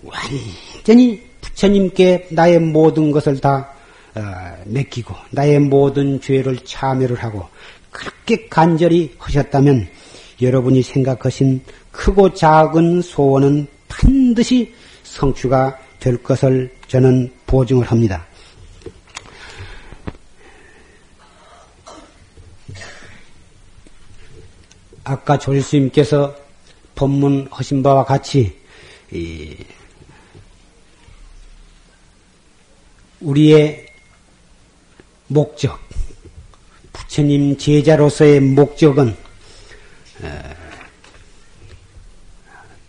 완전히 0.02 1.22
부처님께 1.40 2.28
나의 2.30 2.60
모든 2.60 3.10
것을 3.10 3.40
다 3.40 3.72
어, 4.14 4.20
맡기고 4.66 5.14
나의 5.30 5.58
모든 5.58 6.20
죄를 6.20 6.58
참여를 6.64 7.16
하고 7.22 7.48
그렇게 7.90 8.46
간절히 8.48 9.14
하셨다면 9.18 9.88
여러분이 10.40 10.82
생각하신 10.82 11.62
크고 11.90 12.34
작은 12.34 13.02
소원은 13.02 13.66
반드시 13.88 14.74
성취가 15.02 15.78
될 16.00 16.22
것을 16.22 16.74
저는 16.88 17.32
보증을 17.46 17.86
합니다. 17.86 18.26
아까 25.04 25.38
조실스님께서 25.38 26.41
법문하신 27.02 27.82
바와 27.82 28.04
같이 28.04 28.56
우리의 33.20 33.86
목적, 35.26 35.80
부처님 36.92 37.58
제자로서의 37.58 38.38
목적은 38.38 39.16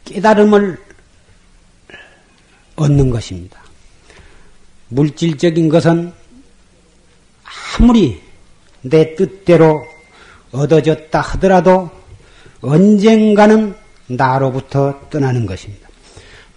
깨달음을 0.05 0.77
얻는 2.75 3.09
것입니다. 3.09 3.63
물질적인 4.89 5.69
것은 5.69 6.13
아무리 7.79 8.21
내 8.81 9.15
뜻대로 9.15 9.83
얻어졌다 10.51 11.19
하더라도 11.19 11.89
언젠가는 12.61 13.82
나로부터 14.07 14.99
떠나는 15.09 15.45
것입니다. 15.45 15.87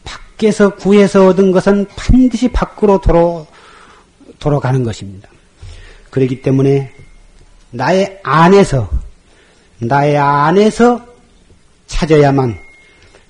밖에서 0.04 0.74
구해서 0.74 1.28
얻은 1.28 1.52
것은 1.52 1.86
반드시 1.96 2.48
밖으로 2.48 3.00
도로, 3.00 3.46
돌아가는 4.38 4.82
것입니다. 4.82 5.28
그렇기 6.10 6.42
때문에 6.42 6.92
나의 7.70 8.20
안에서, 8.22 8.90
나의 9.78 10.16
안에서 10.16 11.06
찾아야만 11.86 12.58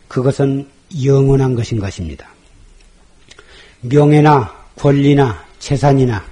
그것은 0.09 0.69
영원한 1.05 1.55
것인 1.55 1.79
것입니다. 1.79 2.29
명예나 3.81 4.55
권리나 4.77 5.45
재산이나 5.59 6.25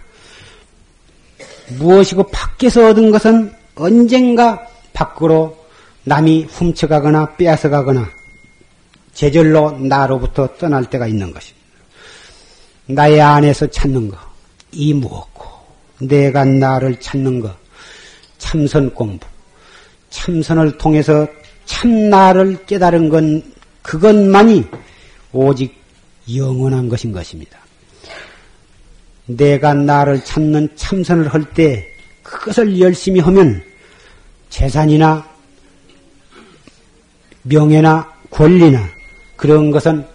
무엇이고 1.78 2.24
밖에서 2.24 2.88
얻은 2.88 3.10
것은 3.10 3.52
언젠가 3.74 4.66
밖으로 4.92 5.63
남이 6.04 6.44
훔쳐가거나 6.44 7.36
빼앗아가거나 7.36 8.08
제절로 9.14 9.70
나로부터 9.72 10.56
떠날 10.56 10.84
때가 10.84 11.06
있는 11.06 11.32
것입니다. 11.32 11.64
나의 12.86 13.20
안에서 13.20 13.66
찾는 13.68 14.10
거, 14.10 14.18
이 14.72 14.92
무엇고, 14.92 15.46
내가 16.00 16.44
나를 16.44 17.00
찾는 17.00 17.40
거, 17.40 17.54
참선 18.38 18.92
공부, 18.92 19.26
참선을 20.10 20.76
통해서 20.76 21.26
참 21.64 22.10
나를 22.10 22.66
깨달은 22.66 23.08
건 23.08 23.42
그것만이 23.80 24.64
오직 25.32 25.74
영원한 26.34 26.88
것인 26.88 27.12
것입니다. 27.12 27.58
내가 29.26 29.72
나를 29.72 30.22
찾는 30.22 30.76
참선을 30.76 31.28
할 31.28 31.44
때 31.54 31.88
그것을 32.22 32.78
열심히 32.78 33.20
하면 33.20 33.62
재산이나 34.50 35.33
명예나 37.44 38.12
권리나 38.30 38.86
그런 39.36 39.70
것은 39.70 40.06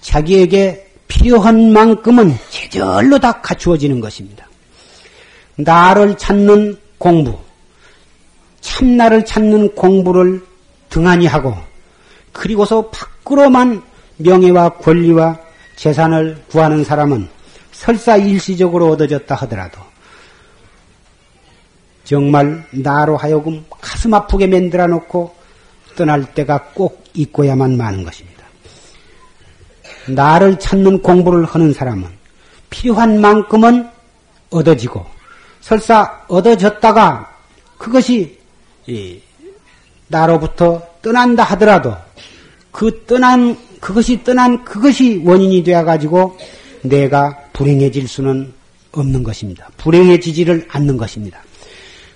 자기에게 0.00 0.88
필요한 1.08 1.72
만큼은 1.72 2.34
제절로 2.50 3.18
다 3.18 3.40
갖추어지는 3.40 4.00
것입니다. 4.00 4.46
나를 5.56 6.16
찾는 6.16 6.76
공부, 6.98 7.38
참나를 8.60 9.24
찾는 9.24 9.74
공부를 9.74 10.44
등한히 10.88 11.26
하고, 11.26 11.54
그리고서 12.32 12.90
밖으로만 12.90 13.82
명예와 14.16 14.70
권리와 14.78 15.38
재산을 15.76 16.42
구하는 16.48 16.84
사람은 16.84 17.28
설사 17.72 18.16
일시적으로 18.16 18.90
얻어졌다 18.90 19.34
하더라도 19.34 19.80
정말 22.04 22.64
나로 22.70 23.16
하여금 23.16 23.64
가슴 23.68 24.14
아프게 24.14 24.46
만들어 24.46 24.86
놓고 24.86 25.35
떠날 25.96 26.34
때가 26.34 26.70
꼭 26.74 27.04
있고야만 27.14 27.76
마는 27.76 28.04
것입니다. 28.04 28.44
나를 30.08 30.58
찾는 30.58 31.02
공부를 31.02 31.44
하는 31.44 31.72
사람은 31.72 32.08
필요한 32.70 33.20
만큼은 33.20 33.88
얻어지고 34.50 35.04
설사 35.60 36.22
얻어졌다가 36.28 37.34
그것이 37.78 38.38
나로부터 40.06 40.82
떠난다 41.02 41.42
하더라도 41.42 41.96
그 42.70 43.04
떠난 43.06 43.56
그것이 43.80 44.22
떠난 44.22 44.64
그것이 44.64 45.22
원인이 45.24 45.64
되어 45.64 45.84
가지고 45.84 46.36
내가 46.82 47.36
불행해질 47.52 48.06
수는 48.06 48.52
없는 48.92 49.22
것입니다. 49.22 49.68
불행해지지를 49.76 50.66
않는 50.70 50.96
것입니다. 50.96 51.42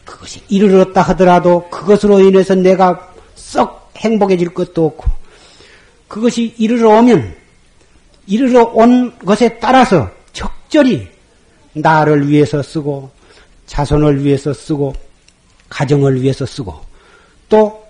그것이 0.04 0.42
이르렀다 0.48 1.02
하더라도 1.02 1.68
그것으로 1.70 2.20
인해서 2.20 2.54
내가 2.54 3.09
썩 3.34 3.92
행복해질 3.96 4.54
것도 4.54 4.86
없고 4.86 5.10
그것이 6.08 6.54
이르러 6.58 6.98
오면 6.98 7.36
이르러 8.26 8.64
온 8.64 9.16
것에 9.18 9.58
따라서 9.58 10.10
적절히 10.32 11.08
나를 11.72 12.28
위해서 12.28 12.62
쓰고 12.62 13.10
자손을 13.66 14.24
위해서 14.24 14.52
쓰고 14.52 14.94
가정을 15.68 16.20
위해서 16.20 16.44
쓰고 16.44 16.80
또 17.48 17.84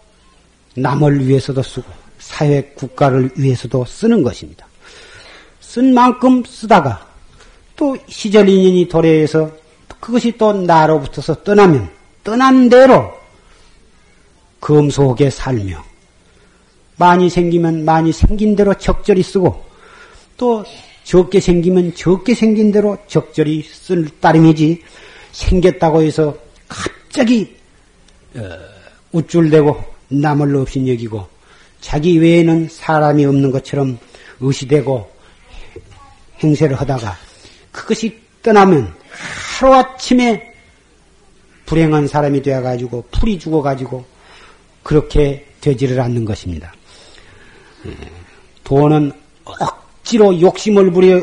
남을 0.74 1.26
위해서도 1.26 1.62
쓰고 1.62 1.90
사회 2.18 2.62
국가를 2.74 3.30
위해서도 3.36 3.84
쓰는 3.86 4.22
것입니다. 4.22 4.66
쓴 5.60 5.94
만큼 5.94 6.42
쓰다가 6.44 7.06
또 7.76 7.96
시절 8.08 8.48
인연이 8.48 8.88
도래해서 8.88 9.50
그것이 10.00 10.32
또 10.36 10.52
나로부터서 10.52 11.42
떠나면 11.42 11.90
떠난 12.22 12.68
대로 12.68 13.19
금속에 14.60 15.30
살며 15.30 15.82
많이 16.96 17.30
생기면 17.30 17.84
많이 17.84 18.12
생긴 18.12 18.54
대로 18.54 18.74
적절히 18.74 19.22
쓰고 19.22 19.64
또 20.36 20.64
적게 21.04 21.40
생기면 21.40 21.94
적게 21.94 22.34
생긴 22.34 22.70
대로 22.70 22.96
적절히 23.08 23.62
쓸 23.62 24.08
따름이지 24.20 24.82
생겼다고 25.32 26.02
해서 26.02 26.36
갑자기 26.68 27.56
어, 28.36 28.40
우쭐대고 29.12 29.82
남을 30.08 30.54
없인 30.56 30.86
여기고 30.88 31.26
자기 31.80 32.18
외에는 32.18 32.68
사람이 32.70 33.24
없는 33.24 33.50
것처럼 33.50 33.98
의시되고 34.40 35.10
행세를 36.42 36.76
하다가 36.76 37.16
그것이 37.72 38.18
떠나면 38.42 38.94
하루아침에 39.58 40.54
불행한 41.66 42.08
사람이 42.08 42.42
되어가지고 42.42 43.04
풀이 43.10 43.38
죽어가지고 43.38 44.04
그렇게 44.82 45.46
되지를 45.60 46.00
않는 46.00 46.24
것입니다. 46.24 46.72
예, 47.86 47.94
돈은 48.64 49.12
억지로 49.44 50.40
욕심을 50.40 50.90
부려, 50.90 51.22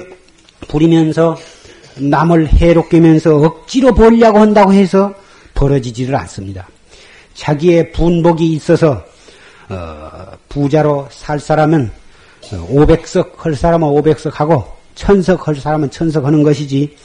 부리면서 0.67 1.37
남을 1.95 2.47
해롭게면서 2.53 3.37
억지로 3.37 3.93
벌려고 3.93 4.39
한다고 4.39 4.73
해서 4.73 5.13
벌어지지를 5.53 6.15
않습니다. 6.15 6.67
자기의 7.33 7.91
분복이 7.91 8.51
있어서 8.53 9.03
어, 9.69 10.31
부자로 10.49 11.07
살 11.11 11.39
사람은 11.39 11.91
500석 12.41 13.37
할 13.37 13.55
사람은 13.55 13.87
500석 13.87 14.33
하고 14.33 14.65
천석 14.95 15.47
할 15.47 15.55
사람은 15.55 15.91
천석 15.91 16.25
하는 16.25 16.43
것이지 16.43 16.95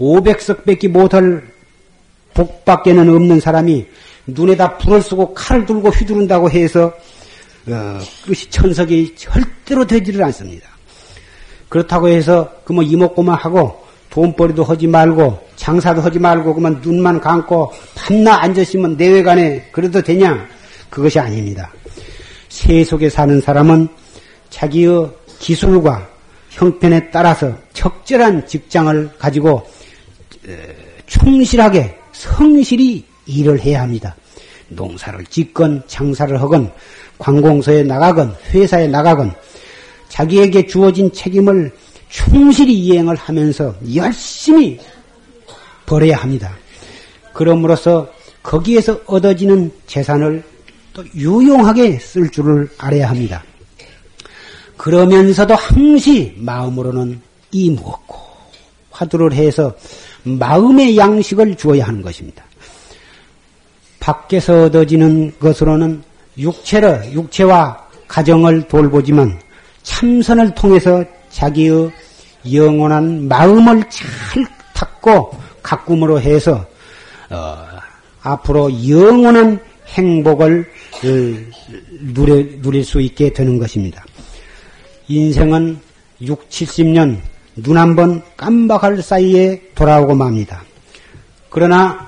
500석 0.00 0.64
뺏기 0.64 0.88
못할 0.88 1.42
복밖에는 2.34 3.08
없는 3.08 3.40
사람이 3.40 3.86
눈에다 4.28 4.78
불을 4.78 5.02
쓰고 5.02 5.34
칼을 5.34 5.66
들고 5.66 5.88
휘두른다고 5.88 6.50
해서 6.50 6.92
어, 7.66 7.98
그것이 8.22 8.48
천석이 8.50 9.14
절대로 9.16 9.86
되지를 9.86 10.22
않습니다. 10.24 10.68
그렇다고 11.68 12.08
해서 12.08 12.50
그뭐 12.64 12.82
이목구만 12.82 13.36
하고 13.36 13.86
돈벌이도 14.10 14.64
하지 14.64 14.86
말고 14.86 15.48
장사도 15.56 16.00
하지 16.00 16.18
말고 16.18 16.54
그만 16.54 16.80
눈만 16.82 17.20
감고 17.20 17.72
밤낮 17.94 18.42
앉으시면 18.42 18.96
내외간에 18.96 19.68
그래도 19.70 20.00
되냐? 20.00 20.46
그것이 20.88 21.18
아닙니다. 21.18 21.70
세속에 22.48 23.10
사는 23.10 23.40
사람은 23.40 23.88
자기의 24.48 25.10
기술과 25.38 26.08
형편에 26.50 27.10
따라서 27.10 27.54
적절한 27.74 28.46
직장을 28.46 29.10
가지고 29.18 29.68
충실하게 31.06 31.96
성실히 32.12 33.04
일을 33.28 33.60
해야 33.60 33.82
합니다. 33.82 34.16
농사를 34.68 35.24
짓건 35.26 35.84
장사를 35.86 36.40
하건 36.40 36.72
관공서에 37.18 37.82
나가건 37.84 38.34
회사에 38.50 38.88
나가건 38.88 39.32
자기에게 40.08 40.66
주어진 40.66 41.12
책임을 41.12 41.72
충실히 42.08 42.74
이행을 42.74 43.16
하면서 43.16 43.74
열심히 43.94 44.78
벌어야 45.86 46.16
합니다. 46.16 46.56
그럼으로써 47.32 48.08
거기에서 48.42 49.00
얻어지는 49.06 49.70
재산을 49.86 50.42
또 50.92 51.04
유용하게 51.14 51.98
쓸 51.98 52.30
줄을 52.30 52.68
알아야 52.78 53.08
합니다. 53.10 53.44
그러면서도 54.76 55.54
항시 55.54 56.34
마음으로는 56.38 57.20
이 57.52 57.70
무엇고 57.70 58.16
화두를 58.90 59.32
해서 59.32 59.74
마음의 60.24 60.96
양식을 60.96 61.56
주어야 61.56 61.86
하는 61.86 62.02
것입니다. 62.02 62.47
밖에서 64.08 64.64
얻어지는 64.64 65.34
것으로는 65.38 66.02
육체를, 66.38 67.12
육체와 67.12 67.86
가정을 68.06 68.66
돌보지만 68.66 69.38
참선을 69.82 70.54
통해서 70.54 71.04
자기의 71.28 71.90
영원한 72.50 73.28
마음을 73.28 73.84
잘 73.90 74.46
닦고 74.72 75.36
가꿈으로 75.62 76.18
해서 76.22 76.64
어, 77.28 77.58
앞으로 78.22 78.70
영원한 78.88 79.60
행복을 79.88 80.70
누릴, 82.14 82.62
누릴 82.62 82.84
수 82.84 83.02
있게 83.02 83.30
되는 83.30 83.58
것입니다. 83.58 84.02
인생은 85.08 85.78
6, 86.22 86.48
70년 86.48 87.18
눈 87.56 87.76
한 87.76 87.94
번 87.94 88.22
깜박할 88.38 89.02
사이에 89.02 89.60
돌아오고 89.74 90.14
맙니다. 90.14 90.62
그러나 91.50 92.06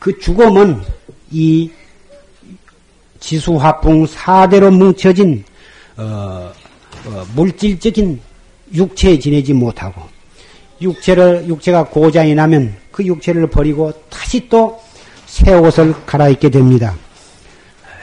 그 0.00 0.18
죽음은 0.18 0.80
이 1.32 1.70
지수화풍 3.18 4.06
사대로 4.06 4.70
뭉쳐진 4.70 5.44
어, 5.96 6.52
어, 7.06 7.26
물질적인 7.34 8.20
육체에 8.74 9.18
지내지 9.18 9.52
못하고 9.52 10.02
육체를 10.80 11.46
육체가 11.48 11.84
고장이 11.84 12.34
나면 12.34 12.76
그 12.90 13.04
육체를 13.04 13.48
버리고 13.48 13.92
다시 14.08 14.48
또 14.48 14.80
새 15.32 15.54
옷을 15.54 15.94
갈아입게 16.04 16.50
됩니다. 16.50 16.94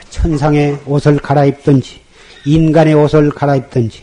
천상의 0.10 0.80
옷을 0.88 1.20
갈아입든지 1.20 2.02
인간의 2.44 2.96
옷을 2.96 3.30
갈아입든지 3.30 4.02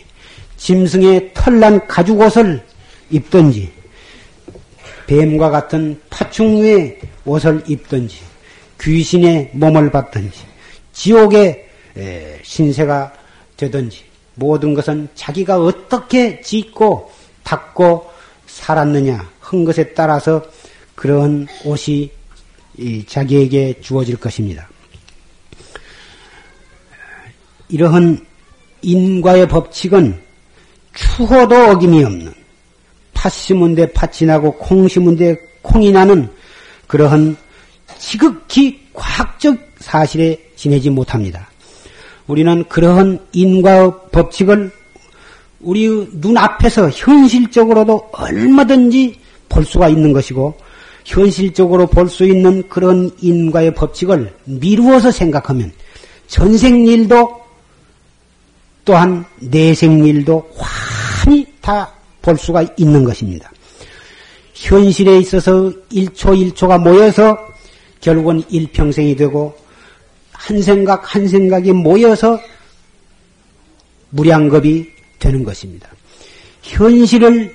짐승의 0.57 1.33
털난 1.35 1.89
가죽 1.89 2.21
옷을 2.21 2.63
입든지 3.11 3.73
뱀과 5.09 5.51
같은 5.51 6.01
파충류의 6.09 7.01
옷을 7.25 7.65
입든지 7.67 8.19
귀신의 8.81 9.51
몸을 9.53 9.91
받든지 9.91 10.39
지옥의 10.93 11.69
신세가 12.43 13.13
되든지 13.57 14.05
모든 14.35 14.75
것은 14.75 15.09
자기가 15.15 15.61
어떻게 15.63 16.41
짓고 16.41 17.11
닦고 17.43 18.11
살았느냐 18.47 19.31
한 19.41 19.65
것에 19.65 19.95
따라서 19.95 20.45
그런 20.95 21.47
옷이 21.65 22.11
자기에게 23.07 23.81
주어질 23.81 24.17
것입니다. 24.17 24.69
이러한 27.69 28.25
인과의 28.83 29.49
법칙은 29.49 30.21
추호도 30.95 31.71
어김이 31.71 32.05
없는 32.05 32.33
팥 33.15 33.33
심은 33.33 33.75
데 33.75 33.91
팥이 33.93 34.27
나고 34.27 34.53
콩 34.53 34.87
심은 34.87 35.17
데 35.17 35.37
콩이 35.63 35.91
나는 35.93 36.31
그러한 36.87 37.37
지극히 37.99 38.81
과학적 38.93 39.57
사실에 39.79 40.39
지내지 40.57 40.91
못합니다. 40.91 41.49
우리는 42.27 42.65
그러한 42.69 43.21
인과의 43.33 43.93
법칙을 44.13 44.71
우리 45.61 46.09
눈앞에서 46.13 46.91
현실적으로도 46.91 48.11
얼마든지 48.13 49.19
볼 49.49 49.65
수가 49.65 49.89
있는 49.89 50.13
것이고 50.13 50.55
현실적으로 51.05 51.87
볼 51.87 52.09
수 52.09 52.25
있는 52.25 52.69
그런 52.69 53.11
인과의 53.21 53.75
법칙을 53.75 54.35
미루어서 54.45 55.11
생각하면 55.13 55.73
전생일도 56.27 57.41
또한 58.85 59.25
내생일도 59.41 60.51
환히 60.59 61.47
다 61.61 61.97
볼 62.27 62.37
수가 62.37 62.65
있는 62.77 63.05
것입니다. 63.05 63.51
현실에 64.53 65.19
있어서 65.19 65.73
1초 65.93 66.53
1초가 66.53 66.83
모여서 66.83 67.39
결국은 68.07 68.41
일평생이 68.51 69.17
되고 69.17 69.59
한 70.31 70.63
생각 70.63 71.13
한 71.13 71.27
생각이 71.27 71.73
모여서 71.73 72.41
무량겁이 74.11 74.87
되는 75.19 75.43
것입니다. 75.43 75.91
현실을 76.63 77.53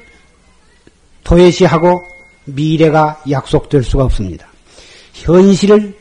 도외시하고 1.24 2.02
미래가 2.44 3.24
약속될 3.30 3.82
수가 3.84 4.04
없습니다. 4.04 4.46
현실을 5.14 5.98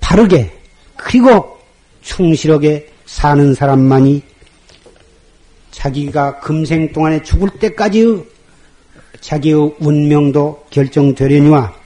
바르게 0.00 0.50
그리고 0.96 1.56
충실하게 2.00 2.90
사는 3.06 3.54
사람만이 3.54 4.22
자기가 5.70 6.40
금생 6.40 6.92
동안에 6.92 7.22
죽을 7.22 7.48
때까지의 7.60 8.24
자기의 9.20 9.76
운명도 9.78 10.66
결정되려니와 10.70 11.81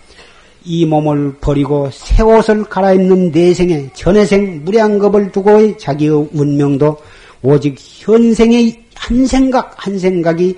이 0.68 0.84
몸을 0.84 1.36
버리고 1.40 1.88
새 1.92 2.24
옷을 2.24 2.64
갈아입는 2.64 3.30
내생에 3.30 3.88
전해생 3.94 4.64
무량겁을 4.64 5.30
두고의 5.30 5.78
자기의 5.78 6.28
운명도 6.32 6.98
오직 7.40 7.76
현생의 7.78 8.82
한 8.96 9.24
생각 9.26 9.72
한 9.76 9.96
생각이 9.96 10.56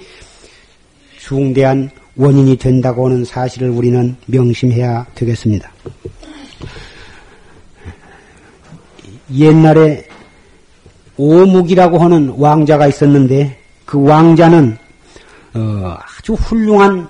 중대한 1.18 1.90
원인이 2.16 2.56
된다고 2.56 3.06
하는 3.06 3.22
사실을 3.22 3.68
우리는 3.68 4.16
명심해야 4.26 5.06
되겠습니다. 5.14 5.70
옛날에 9.36 10.08
오묵이라고 11.18 11.98
하는 11.98 12.30
왕자가 12.30 12.88
있었는데 12.88 13.58
그 13.84 14.02
왕자는 14.02 14.78
어, 15.52 15.96
아주 16.00 16.32
훌륭한 16.32 17.06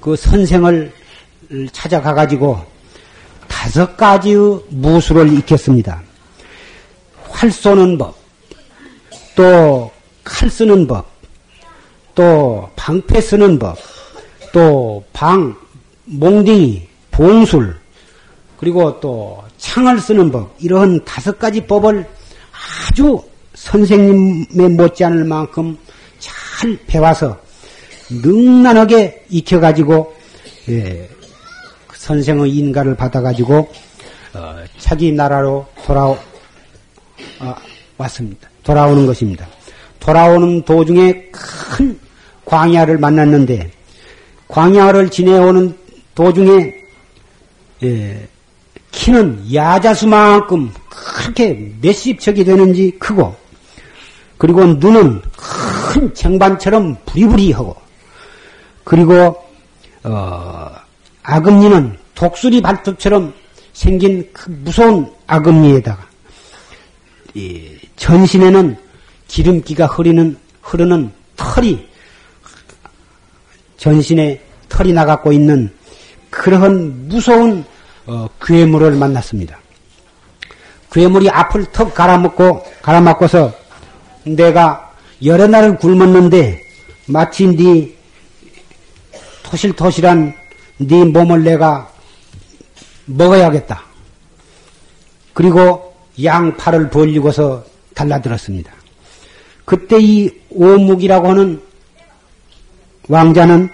그 0.00 0.14
선생을 0.16 0.92
찾아가 1.72 2.14
가지고 2.14 2.58
다섯 3.48 3.96
가지의 3.96 4.60
무술을 4.70 5.32
익혔습니다. 5.38 6.02
활 7.30 7.50
쏘는 7.50 7.98
법, 7.98 8.14
또 9.34 9.90
칼 10.24 10.50
쓰는 10.50 10.86
법, 10.86 11.06
또 12.14 12.68
방패 12.76 13.20
쓰는 13.20 13.58
법, 13.58 13.76
또 14.52 15.04
방, 15.12 15.54
몽둥이, 16.04 16.88
봉술, 17.10 17.76
그리고 18.58 19.00
또 19.00 19.42
창을 19.58 20.00
쓰는 20.00 20.30
법, 20.30 20.54
이런 20.58 21.04
다섯 21.04 21.38
가지 21.38 21.64
법을 21.66 22.06
아주 22.90 23.20
선생님의 23.54 24.70
못지않을 24.70 25.24
만큼 25.24 25.76
잘 26.18 26.76
배워서 26.86 27.36
능란하게 28.10 29.26
익혀가지고 29.30 30.14
예, 30.68 31.08
그 31.20 31.21
선생의 32.02 32.50
인가를 32.50 32.96
받아가지고 32.96 33.70
어, 34.34 34.56
자기 34.76 35.12
나라로 35.12 35.64
돌아 35.86 36.06
어, 36.06 36.18
왔습니다. 37.96 38.48
돌아오는 38.64 39.06
것입니다. 39.06 39.46
돌아오는 40.00 40.62
도중에 40.62 41.28
큰 41.30 41.96
광야를 42.44 42.98
만났는데 42.98 43.70
광야를 44.48 45.12
지내오는 45.12 45.78
도중에 46.16 46.74
예, 47.84 48.28
키는 48.90 49.54
야자수만큼 49.54 50.72
그렇게 50.88 51.72
몇십 51.80 52.18
척이 52.18 52.42
되는지 52.44 52.96
크고 52.98 53.36
그리고 54.38 54.64
눈은 54.64 55.22
큰 55.36 56.12
쟁반처럼 56.14 56.96
부리부리하고 57.06 57.76
그리고 58.82 59.40
어, 60.02 60.81
아금니는 61.22 61.96
독수리 62.14 62.60
발톱처럼 62.60 63.32
생긴 63.72 64.28
그 64.32 64.50
무서운 64.50 65.12
아금니에다가 65.26 66.06
전신에는 67.96 68.76
기름기가 69.28 69.86
흐르는 69.86 70.36
흐르는 70.60 71.12
털이 71.36 71.88
전신에 73.76 74.40
털이 74.68 74.92
나갖고 74.92 75.32
있는 75.32 75.72
그러한 76.30 77.08
무서운 77.08 77.64
어, 78.06 78.28
괴물을 78.40 78.92
만났습니다. 78.92 79.58
괴물이 80.90 81.30
앞을 81.30 81.66
턱 81.72 81.94
갈아먹고 81.94 82.64
갈아먹고서 82.82 83.52
내가 84.24 84.92
여러 85.24 85.46
날을 85.46 85.78
굶었는데 85.78 86.60
마치 87.06 87.46
네 87.46 87.94
토실토실한 89.42 90.34
네 90.86 91.04
몸을 91.04 91.44
내가 91.44 91.90
먹어야겠다. 93.06 93.82
그리고 95.32 95.94
양팔을 96.22 96.90
벌리고서 96.90 97.64
달라들었습니다. 97.94 98.72
그때 99.64 99.98
이 100.00 100.30
오묵이라고 100.50 101.28
하는 101.30 101.62
왕자는 103.08 103.70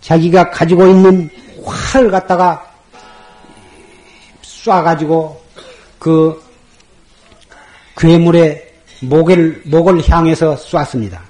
자기가 0.00 0.50
가지고 0.50 0.86
있는 0.86 1.28
활을 1.64 2.10
갖다가 2.10 2.64
쏴가지고 4.42 5.36
그 5.98 6.42
괴물의 7.96 8.74
목을, 9.00 9.62
목을 9.66 10.08
향해서 10.08 10.56
쐈습니다. 10.56 11.22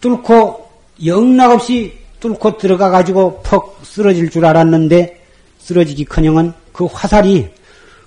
뚫고 0.00 0.70
영락없이 1.04 2.05
뚫고 2.20 2.58
들어가 2.58 2.90
가지고 2.90 3.42
퍽 3.42 3.80
쓰러질 3.84 4.30
줄 4.30 4.44
알았는데 4.44 5.22
쓰러지기 5.58 6.04
커녕은 6.06 6.52
그 6.72 6.86
화살이 6.86 7.50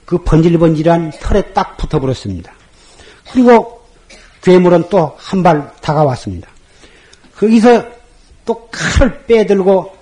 그 0.05 0.17
번질번질한 0.23 1.11
털에 1.19 1.53
딱 1.53 1.77
붙어버렸습니다. 1.77 2.51
그리고 3.31 3.79
괴물은 4.41 4.89
또 4.89 5.15
한 5.19 5.43
발 5.43 5.71
다가왔습니다. 5.81 6.49
거기서 7.35 7.85
또 8.45 8.67
칼을 8.71 9.25
빼들고 9.25 9.95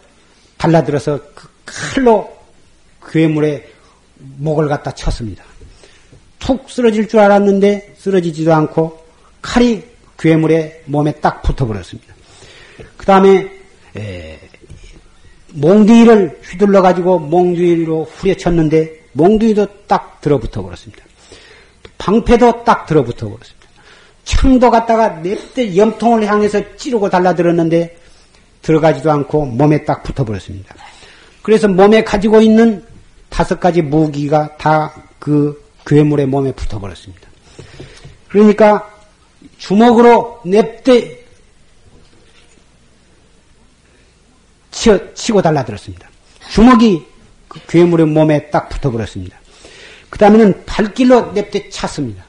달라들어서 0.57 1.19
그 1.35 1.47
칼로 1.65 2.33
괴물의 3.11 3.67
목을 4.37 4.67
갖다 4.67 4.91
쳤습니다. 4.91 5.43
툭 6.39 6.69
쓰러질 6.69 7.07
줄 7.07 7.19
알았는데 7.19 7.95
쓰러지지도 7.97 8.53
않고 8.53 9.03
칼이 9.41 9.83
괴물의 10.17 10.83
몸에 10.85 11.11
딱 11.13 11.41
붙어버렸습니다. 11.41 12.15
그 12.95 13.05
다음에 13.05 13.56
몽둥이를 15.53 16.39
휘둘러 16.43 16.81
가지고 16.81 17.19
몽둥이로 17.19 18.03
후려쳤는데 18.03 19.07
몽둥이도 19.13 19.67
딱 19.87 20.21
들어붙어 20.21 20.61
버렸습니다. 20.61 21.03
방패도 21.97 22.63
딱 22.63 22.85
들어붙어 22.85 23.27
버렸습니다. 23.27 23.67
창도 24.23 24.69
갖다가 24.69 25.09
냅대 25.09 25.75
염통을 25.75 26.27
향해서 26.27 26.75
찌르고 26.75 27.09
달라들었는데 27.09 27.97
들어가지도 28.61 29.11
않고 29.11 29.45
몸에 29.45 29.85
딱 29.85 30.03
붙어 30.03 30.25
버렸습니다. 30.25 30.75
그래서 31.41 31.67
몸에 31.67 32.03
가지고 32.03 32.41
있는 32.41 32.83
다섯 33.29 33.59
가지 33.59 33.81
무기가 33.81 34.55
다 34.57 35.07
그 35.19 35.61
괴물의 35.85 36.25
몸에 36.25 36.51
붙어 36.51 36.79
버렸습니다. 36.79 37.27
그러니까 38.27 38.89
주먹으로 39.57 40.39
냅대 40.45 41.16
치 44.77 44.95
치고 45.15 45.41
달라들었습니다. 45.41 46.07
주먹이 46.51 47.03
그 47.47 47.59
괴물의 47.67 48.05
몸에 48.05 48.51
딱 48.51 48.69
붙어버렸습니다. 48.69 49.35
그 50.11 50.19
다음에는 50.19 50.65
발길로 50.67 51.31
냅대 51.31 51.67
찼습니다. 51.69 52.23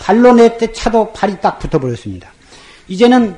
발로 0.00 0.32
냅대 0.32 0.72
차도 0.72 1.12
발이 1.12 1.40
딱 1.40 1.60
붙어버렸습니다. 1.60 2.28
이제는 2.88 3.36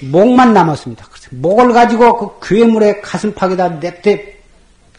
목만 0.00 0.54
남았습니다. 0.54 1.06
목을 1.32 1.74
가지고 1.74 2.38
그 2.38 2.48
괴물의 2.48 3.02
가슴팍에다 3.02 3.68
냅대 3.78 4.38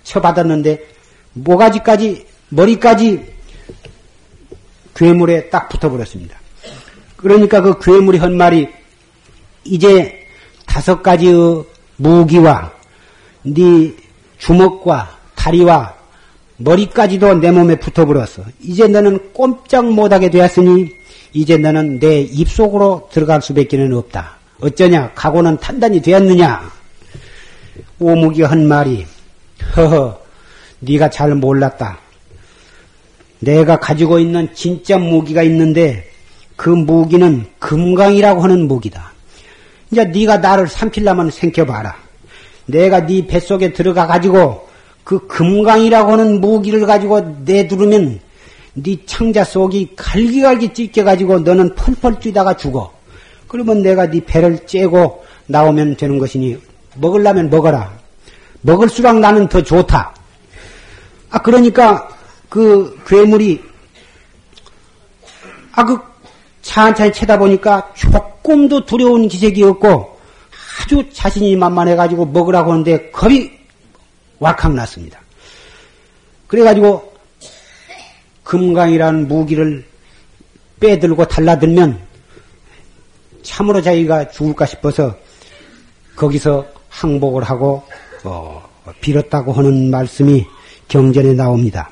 쳐받았는데 0.03 0.85
모가지까지 1.33 2.27
머리까지 2.49 3.33
괴물에 4.95 5.49
딱 5.49 5.67
붙어버렸습니다. 5.69 6.39
그러니까 7.17 7.61
그 7.61 7.79
괴물이 7.79 8.19
한 8.19 8.37
말이 8.37 8.69
이제 9.63 10.27
다섯 10.67 11.01
가지의 11.01 11.74
무기와 11.97 12.71
네 13.43 13.93
주먹과 14.37 15.17
다리와 15.35 15.93
머리까지도 16.57 17.35
내 17.35 17.51
몸에 17.51 17.75
붙어버렸어. 17.77 18.43
이제 18.61 18.87
너는 18.87 19.33
꼼짝 19.33 19.91
못하게 19.91 20.29
되었으니 20.29 20.89
이제 21.33 21.57
너는 21.57 21.99
내 21.99 22.21
입속으로 22.21 23.09
들어갈 23.11 23.41
수밖에 23.41 23.77
는 23.77 23.93
없다. 23.93 24.37
어쩌냐? 24.61 25.11
각오는 25.15 25.57
단단히 25.57 26.01
되었느냐? 26.01 26.71
오무기가 27.99 28.49
한 28.49 28.67
말이 28.67 29.05
허허 29.75 30.17
네가 30.79 31.09
잘 31.09 31.35
몰랐다. 31.35 31.99
내가 33.39 33.77
가지고 33.77 34.19
있는 34.19 34.53
진짜 34.53 34.97
무기가 34.97 35.43
있는데 35.43 36.09
그 36.55 36.69
무기는 36.69 37.45
금강이라고 37.59 38.41
하는 38.41 38.67
무기다. 38.67 39.11
이제 39.95 40.03
네가 40.03 40.39
나를 40.39 40.67
삼킬라면 40.67 41.31
생겨봐라. 41.31 41.95
내가 42.65 43.05
네 43.05 43.25
뱃속에 43.25 43.71
들어가 43.71 44.05
가지고 44.05 44.67
그 45.05 45.25
금강이라고 45.27 46.11
하는 46.11 46.41
무기를 46.41 46.85
가지고 46.85 47.21
내두르면 47.45 48.19
네 48.73 48.97
창자 49.05 49.45
속이 49.45 49.93
갈기갈기 49.95 50.73
찢겨 50.73 51.05
가지고 51.05 51.39
너는 51.39 51.75
펄펄 51.75 52.19
뛰다가 52.19 52.57
죽어. 52.57 52.93
그러면 53.47 53.81
내가 53.81 54.09
네 54.09 54.19
배를 54.19 54.65
째고 54.65 55.23
나오면 55.47 55.95
되는 55.95 56.19
것이니 56.19 56.57
먹으려면 56.95 57.49
먹어라. 57.49 57.93
먹을수록 58.61 59.17
나는 59.19 59.47
더 59.47 59.63
좋다. 59.63 60.13
아 61.29 61.39
그러니까 61.39 62.09
그 62.49 62.99
괴물이 63.07 63.63
아그 65.71 65.97
천천히 66.61 67.13
쳐다보니까 67.13 67.93
조금도 68.45 68.85
두려운 68.85 69.27
기색이 69.27 69.63
없고 69.63 70.17
아주 70.83 71.03
자신이 71.11 71.55
만만해가지고 71.55 72.27
먹으라고 72.27 72.71
하는데 72.71 73.09
겁이 73.09 73.51
왈칵 74.39 74.73
났습니다. 74.75 75.19
그래가지고 76.45 77.11
금강이라는 78.43 79.27
무기를 79.27 79.83
빼들고 80.79 81.27
달라들면 81.27 81.99
참으로 83.41 83.81
자기가 83.81 84.29
죽을까 84.29 84.67
싶어서 84.67 85.15
거기서 86.15 86.65
항복을 86.89 87.43
하고 87.43 87.83
어, 88.23 88.63
빌었다고 89.01 89.53
하는 89.53 89.89
말씀이 89.89 90.45
경전에 90.87 91.33
나옵니다. 91.33 91.89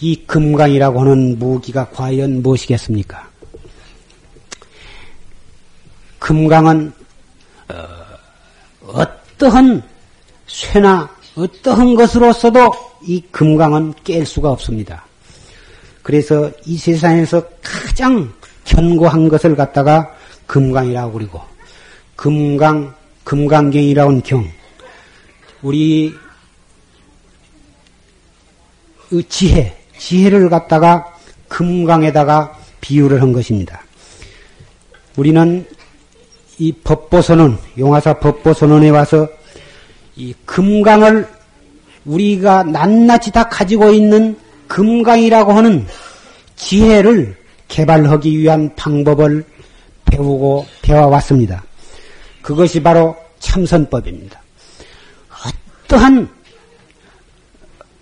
이 0.00 0.24
금강이라고 0.24 1.00
하는 1.00 1.38
무기가 1.38 1.88
과연 1.90 2.42
무엇이겠습니까? 2.42 3.27
금강은 6.28 6.92
어, 7.70 9.04
떠한 9.38 9.82
쇠나 10.46 11.08
어떠한 11.34 11.94
것으로서도 11.94 12.70
이 13.06 13.22
금강은 13.30 13.94
깰 14.04 14.26
수가 14.26 14.50
없습니다. 14.50 15.06
그래서 16.02 16.50
이 16.66 16.76
세상에서 16.76 17.42
가장 17.62 18.30
견고한 18.66 19.30
것을 19.30 19.56
갖다가 19.56 20.14
금강이라고 20.46 21.12
그리고 21.12 21.40
금강 22.14 22.94
금강경이라는 23.24 24.20
경 24.20 24.52
우리 25.62 26.14
지혜 29.30 29.82
지혜를 29.96 30.50
갖다가 30.50 31.06
금강에다가 31.48 32.58
비유를 32.82 33.22
한 33.22 33.32
것입니다. 33.32 33.82
우리는 35.16 35.66
이 36.58 36.72
법보선언 36.72 37.58
용화사 37.78 38.14
법보선언에 38.14 38.90
와서 38.90 39.28
이 40.16 40.34
금강을 40.44 41.28
우리가 42.04 42.64
낱낱이 42.64 43.30
다 43.32 43.48
가지고 43.48 43.90
있는 43.90 44.36
금강이라고 44.66 45.52
하는 45.52 45.86
지혜를 46.56 47.36
개발하기 47.68 48.38
위한 48.38 48.74
방법을 48.74 49.44
배우고 50.06 50.66
배워왔습니다. 50.82 51.62
그것이 52.42 52.82
바로 52.82 53.16
참선법입니다. 53.38 54.40
어떠한 55.84 56.28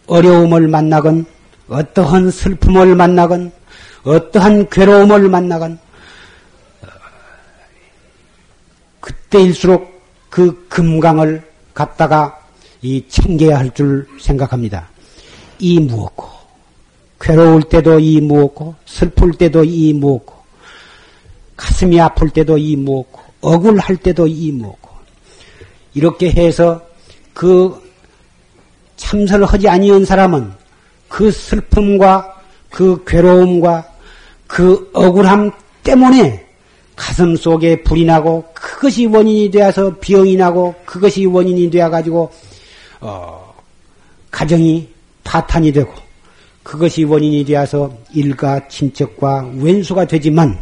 어려움을 0.06 0.68
만나건, 0.68 1.26
어떠한 1.68 2.30
슬픔을 2.30 2.94
만나건, 2.94 3.52
어떠한 4.04 4.70
괴로움을 4.70 5.28
만나건, 5.28 5.78
그때일수록 9.06 10.02
그 10.28 10.66
금강을 10.68 11.42
갖다가 11.72 12.40
이 12.82 13.04
챙겨야 13.08 13.58
할 13.58 13.70
줄 13.70 14.08
생각합니다. 14.20 14.88
이 15.60 15.78
무엇고, 15.78 16.28
괴로울 17.20 17.62
때도 17.62 18.00
이 18.00 18.20
무엇고, 18.20 18.74
슬플 18.84 19.32
때도 19.34 19.62
이 19.62 19.92
무엇고, 19.92 20.34
가슴이 21.56 22.00
아플 22.00 22.30
때도 22.30 22.58
이 22.58 22.74
무엇고, 22.74 23.20
억울할 23.42 23.96
때도 23.96 24.26
이 24.26 24.50
무엇고, 24.50 24.90
이렇게 25.94 26.32
해서 26.32 26.82
그 27.32 27.80
참선을 28.96 29.46
하지 29.46 29.68
아니한 29.68 30.04
사람은 30.04 30.52
그 31.08 31.30
슬픔과 31.30 32.42
그 32.70 33.04
괴로움과 33.06 33.88
그 34.48 34.90
억울함 34.92 35.52
때문에 35.84 36.45
가슴 36.96 37.36
속에 37.36 37.82
불이 37.82 38.06
나고 38.06 38.44
그것이 38.54 39.06
원인이 39.06 39.50
되어서 39.50 39.94
병이 40.00 40.36
나고 40.36 40.74
그것이 40.86 41.26
원인이 41.26 41.70
되어 41.70 41.90
가지고 41.90 42.32
어, 43.00 43.54
가정이 44.30 44.88
파탄이 45.22 45.72
되고 45.72 45.92
그것이 46.62 47.04
원인이 47.04 47.44
되어서 47.44 47.96
일가 48.12 48.66
친척과 48.68 49.50
왼수가 49.54 50.06
되지만 50.06 50.58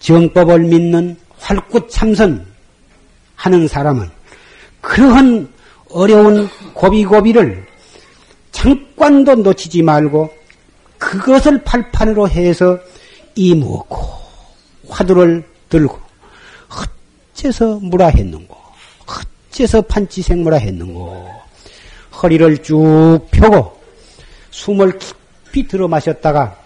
정법을 0.00 0.60
믿는 0.60 1.16
활구 1.38 1.88
참선 1.88 2.46
하는 3.36 3.68
사람은 3.68 4.10
그러한 4.80 5.48
어려운 5.90 6.48
고비고비를 6.74 7.66
잠깐도 8.50 9.36
놓치지 9.36 9.82
말고 9.82 10.32
그것을 10.98 11.62
발판으로 11.64 12.28
해서 12.28 12.78
이무었고 13.34 14.20
화두를 14.88 15.49
들고 15.70 15.98
어째서 17.32 17.78
무라 17.80 18.08
했는고 18.08 18.56
어째서 19.50 19.82
판치생무라 19.82 20.58
했는고 20.58 21.30
허리를 22.22 22.62
쭉 22.62 23.20
펴고 23.30 23.80
숨을 24.50 24.98
깊이 24.98 25.66
들어 25.66 25.88
마셨다가 25.88 26.56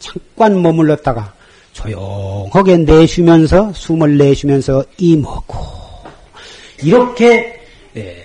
잠깐 0.00 0.60
머물렀다가 0.60 1.32
조용하게 1.72 2.78
내쉬면서 2.78 3.72
숨을 3.72 4.18
내쉬면서 4.18 4.84
이먹고 4.98 5.56
이렇게 6.82 7.60
예, 7.96 8.24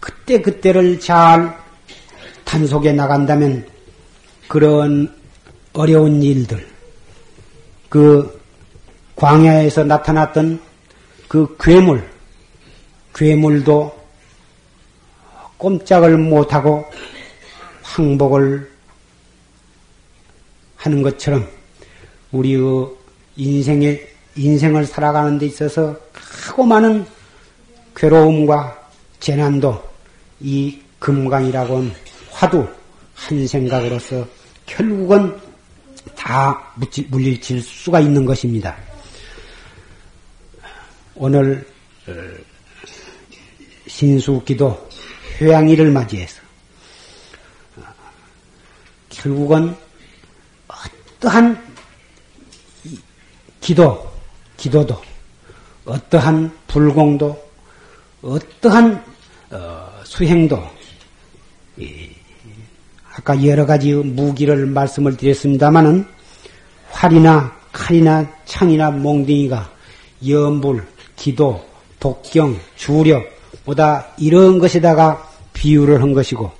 그때 0.00 0.40
그때를 0.40 0.98
잘 0.98 1.56
단속해 2.44 2.92
나간다면 2.92 3.66
그런 4.48 5.14
어려운 5.72 6.22
일들 6.22 6.66
그 7.88 8.41
광야에서 9.22 9.84
나타났던 9.84 10.60
그 11.28 11.56
괴물 11.60 12.04
괴물도 13.14 13.96
꼼짝을 15.58 16.18
못하고 16.18 16.84
항복을 17.82 18.68
하는 20.74 21.02
것처럼 21.02 21.46
우리의 22.32 22.88
인생의 23.36 24.08
인생을 24.34 24.86
살아가는 24.86 25.38
데 25.38 25.46
있어서 25.46 25.96
크고 26.12 26.64
많은 26.64 27.06
괴로움과 27.94 28.76
재난도 29.20 29.80
이 30.40 30.80
금강이라고 30.98 31.76
하는 31.76 31.92
화두 32.32 32.66
한 33.14 33.46
생각으로서 33.46 34.26
결국은 34.66 35.38
다 36.16 36.72
물리칠 37.08 37.62
수가 37.62 38.00
있는 38.00 38.24
것입니다. 38.24 38.91
오늘 41.24 41.64
어, 42.08 42.12
신수기도 43.86 44.88
휴양일을 45.38 45.92
맞이해서 45.92 46.42
결국은 49.08 49.72
어떠한 50.66 51.64
기도, 53.60 54.12
기도도, 54.56 55.00
어떠한 55.84 56.58
불공도, 56.66 57.50
어떠한 58.22 59.04
어, 59.52 60.00
수행도, 60.02 60.60
아까 63.12 63.44
여러 63.46 63.64
가지 63.64 63.94
무기를 63.94 64.66
말씀을 64.66 65.16
드렸습니다마는 65.16 66.04
활이나 66.90 67.56
칼이나 67.70 68.28
창이나 68.44 68.90
몽둥이가 68.90 69.72
염불, 70.26 70.91
기도, 71.16 71.64
독경, 72.00 72.58
주력, 72.76 73.24
보다 73.64 74.08
이런 74.18 74.58
것에다가 74.58 75.30
비유를 75.52 76.02
한 76.02 76.12
것이고, 76.12 76.50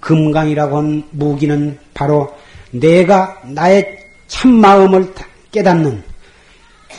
금강이라고 0.00 0.76
한 0.76 1.08
무기는 1.10 1.78
바로 1.94 2.34
내가 2.70 3.40
나의 3.44 3.98
참 4.26 4.52
마음을 4.52 5.14
깨닫는 5.52 6.02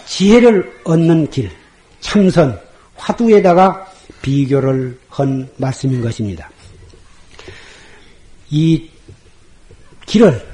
지혜를 0.06 0.82
얻는 0.84 1.30
길, 1.30 1.52
참선, 2.00 2.60
화두에다가 2.96 3.92
비교를 4.22 4.98
한 5.10 5.50
말씀인 5.58 6.02
것입니다. 6.02 6.50
이 8.50 8.90
길을 10.06 10.46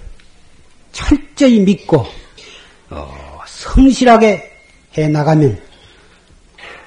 철저히 0.92 1.60
믿고 1.60 2.06
어, 2.90 3.40
성실하게 3.46 4.52
해 4.98 5.08
나가면 5.08 5.62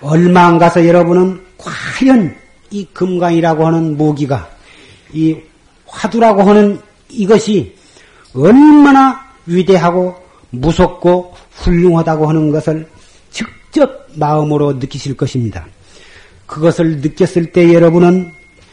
얼마 0.02 0.46
안 0.46 0.58
가서 0.58 0.86
여러분은 0.86 1.40
과연 1.58 2.34
이 2.70 2.84
금강이라고 2.92 3.66
하는 3.66 3.96
무기가 3.96 4.48
이 5.12 5.36
화두라고 5.86 6.42
하는 6.42 6.80
이것이 7.08 7.74
얼마나 8.34 9.20
위대하고 9.46 10.14
무섭고 10.50 11.34
훌륭하다고 11.52 12.28
하는 12.28 12.50
것을 12.50 12.88
직접 13.30 14.06
마음으로 14.14 14.74
느끼실 14.74 15.16
것입니다. 15.16 15.66
그것을 16.46 16.98
느꼈을 17.00 17.52
때 17.52 17.72
여러분은 17.72 18.30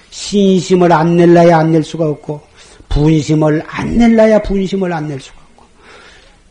신심을 0.10 0.92
안 0.92 1.16
낼라야 1.16 1.60
안 1.60 1.72
낼 1.72 1.84
수가 1.84 2.06
없고 2.06 2.42
분심을 2.90 3.64
안 3.68 3.98
낼라야 3.98 4.42
분심을 4.42 4.92
안 4.92 5.08
낼 5.08 5.20
수가 5.20 5.38
없고 5.52 5.66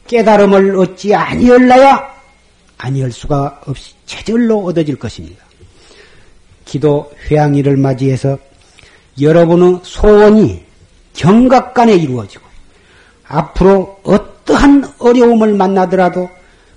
깨달음을 0.06 0.76
얻지 0.78 1.14
아니할라야 1.14 2.17
아니할 2.78 3.12
수가 3.12 3.60
없이 3.66 3.92
체절로 4.06 4.64
얻어질 4.64 4.96
것입니다. 4.96 5.44
기도 6.64 7.10
회양일을 7.30 7.76
맞이해서 7.76 8.38
여러분의 9.20 9.80
소원이 9.82 10.62
경각간에 11.14 11.94
이루어지고 11.96 12.44
앞으로 13.26 13.98
어떠한 14.04 14.92
어려움을 14.98 15.54
만나더라도 15.54 16.30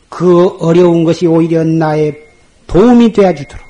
그 0.09 0.57
어려운 0.59 1.03
것이 1.03 1.27
오히려 1.27 1.63
나의 1.63 2.17
도움이 2.67 3.13
되어 3.13 3.33
주도록 3.33 3.65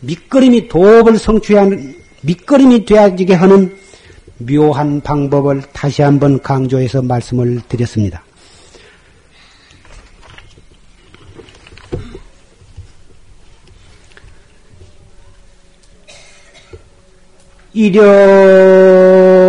밑거름이 0.00 0.68
도업을 0.68 1.18
성취하는 1.18 1.96
밑거름이 2.22 2.84
되어지게 2.84 3.34
하는 3.34 3.76
묘한 4.38 5.00
방법을 5.00 5.62
다시 5.72 6.02
한번 6.02 6.40
강조해서 6.40 7.02
말씀을 7.02 7.60
드렸습니다. 7.68 8.22
이려 17.74 19.41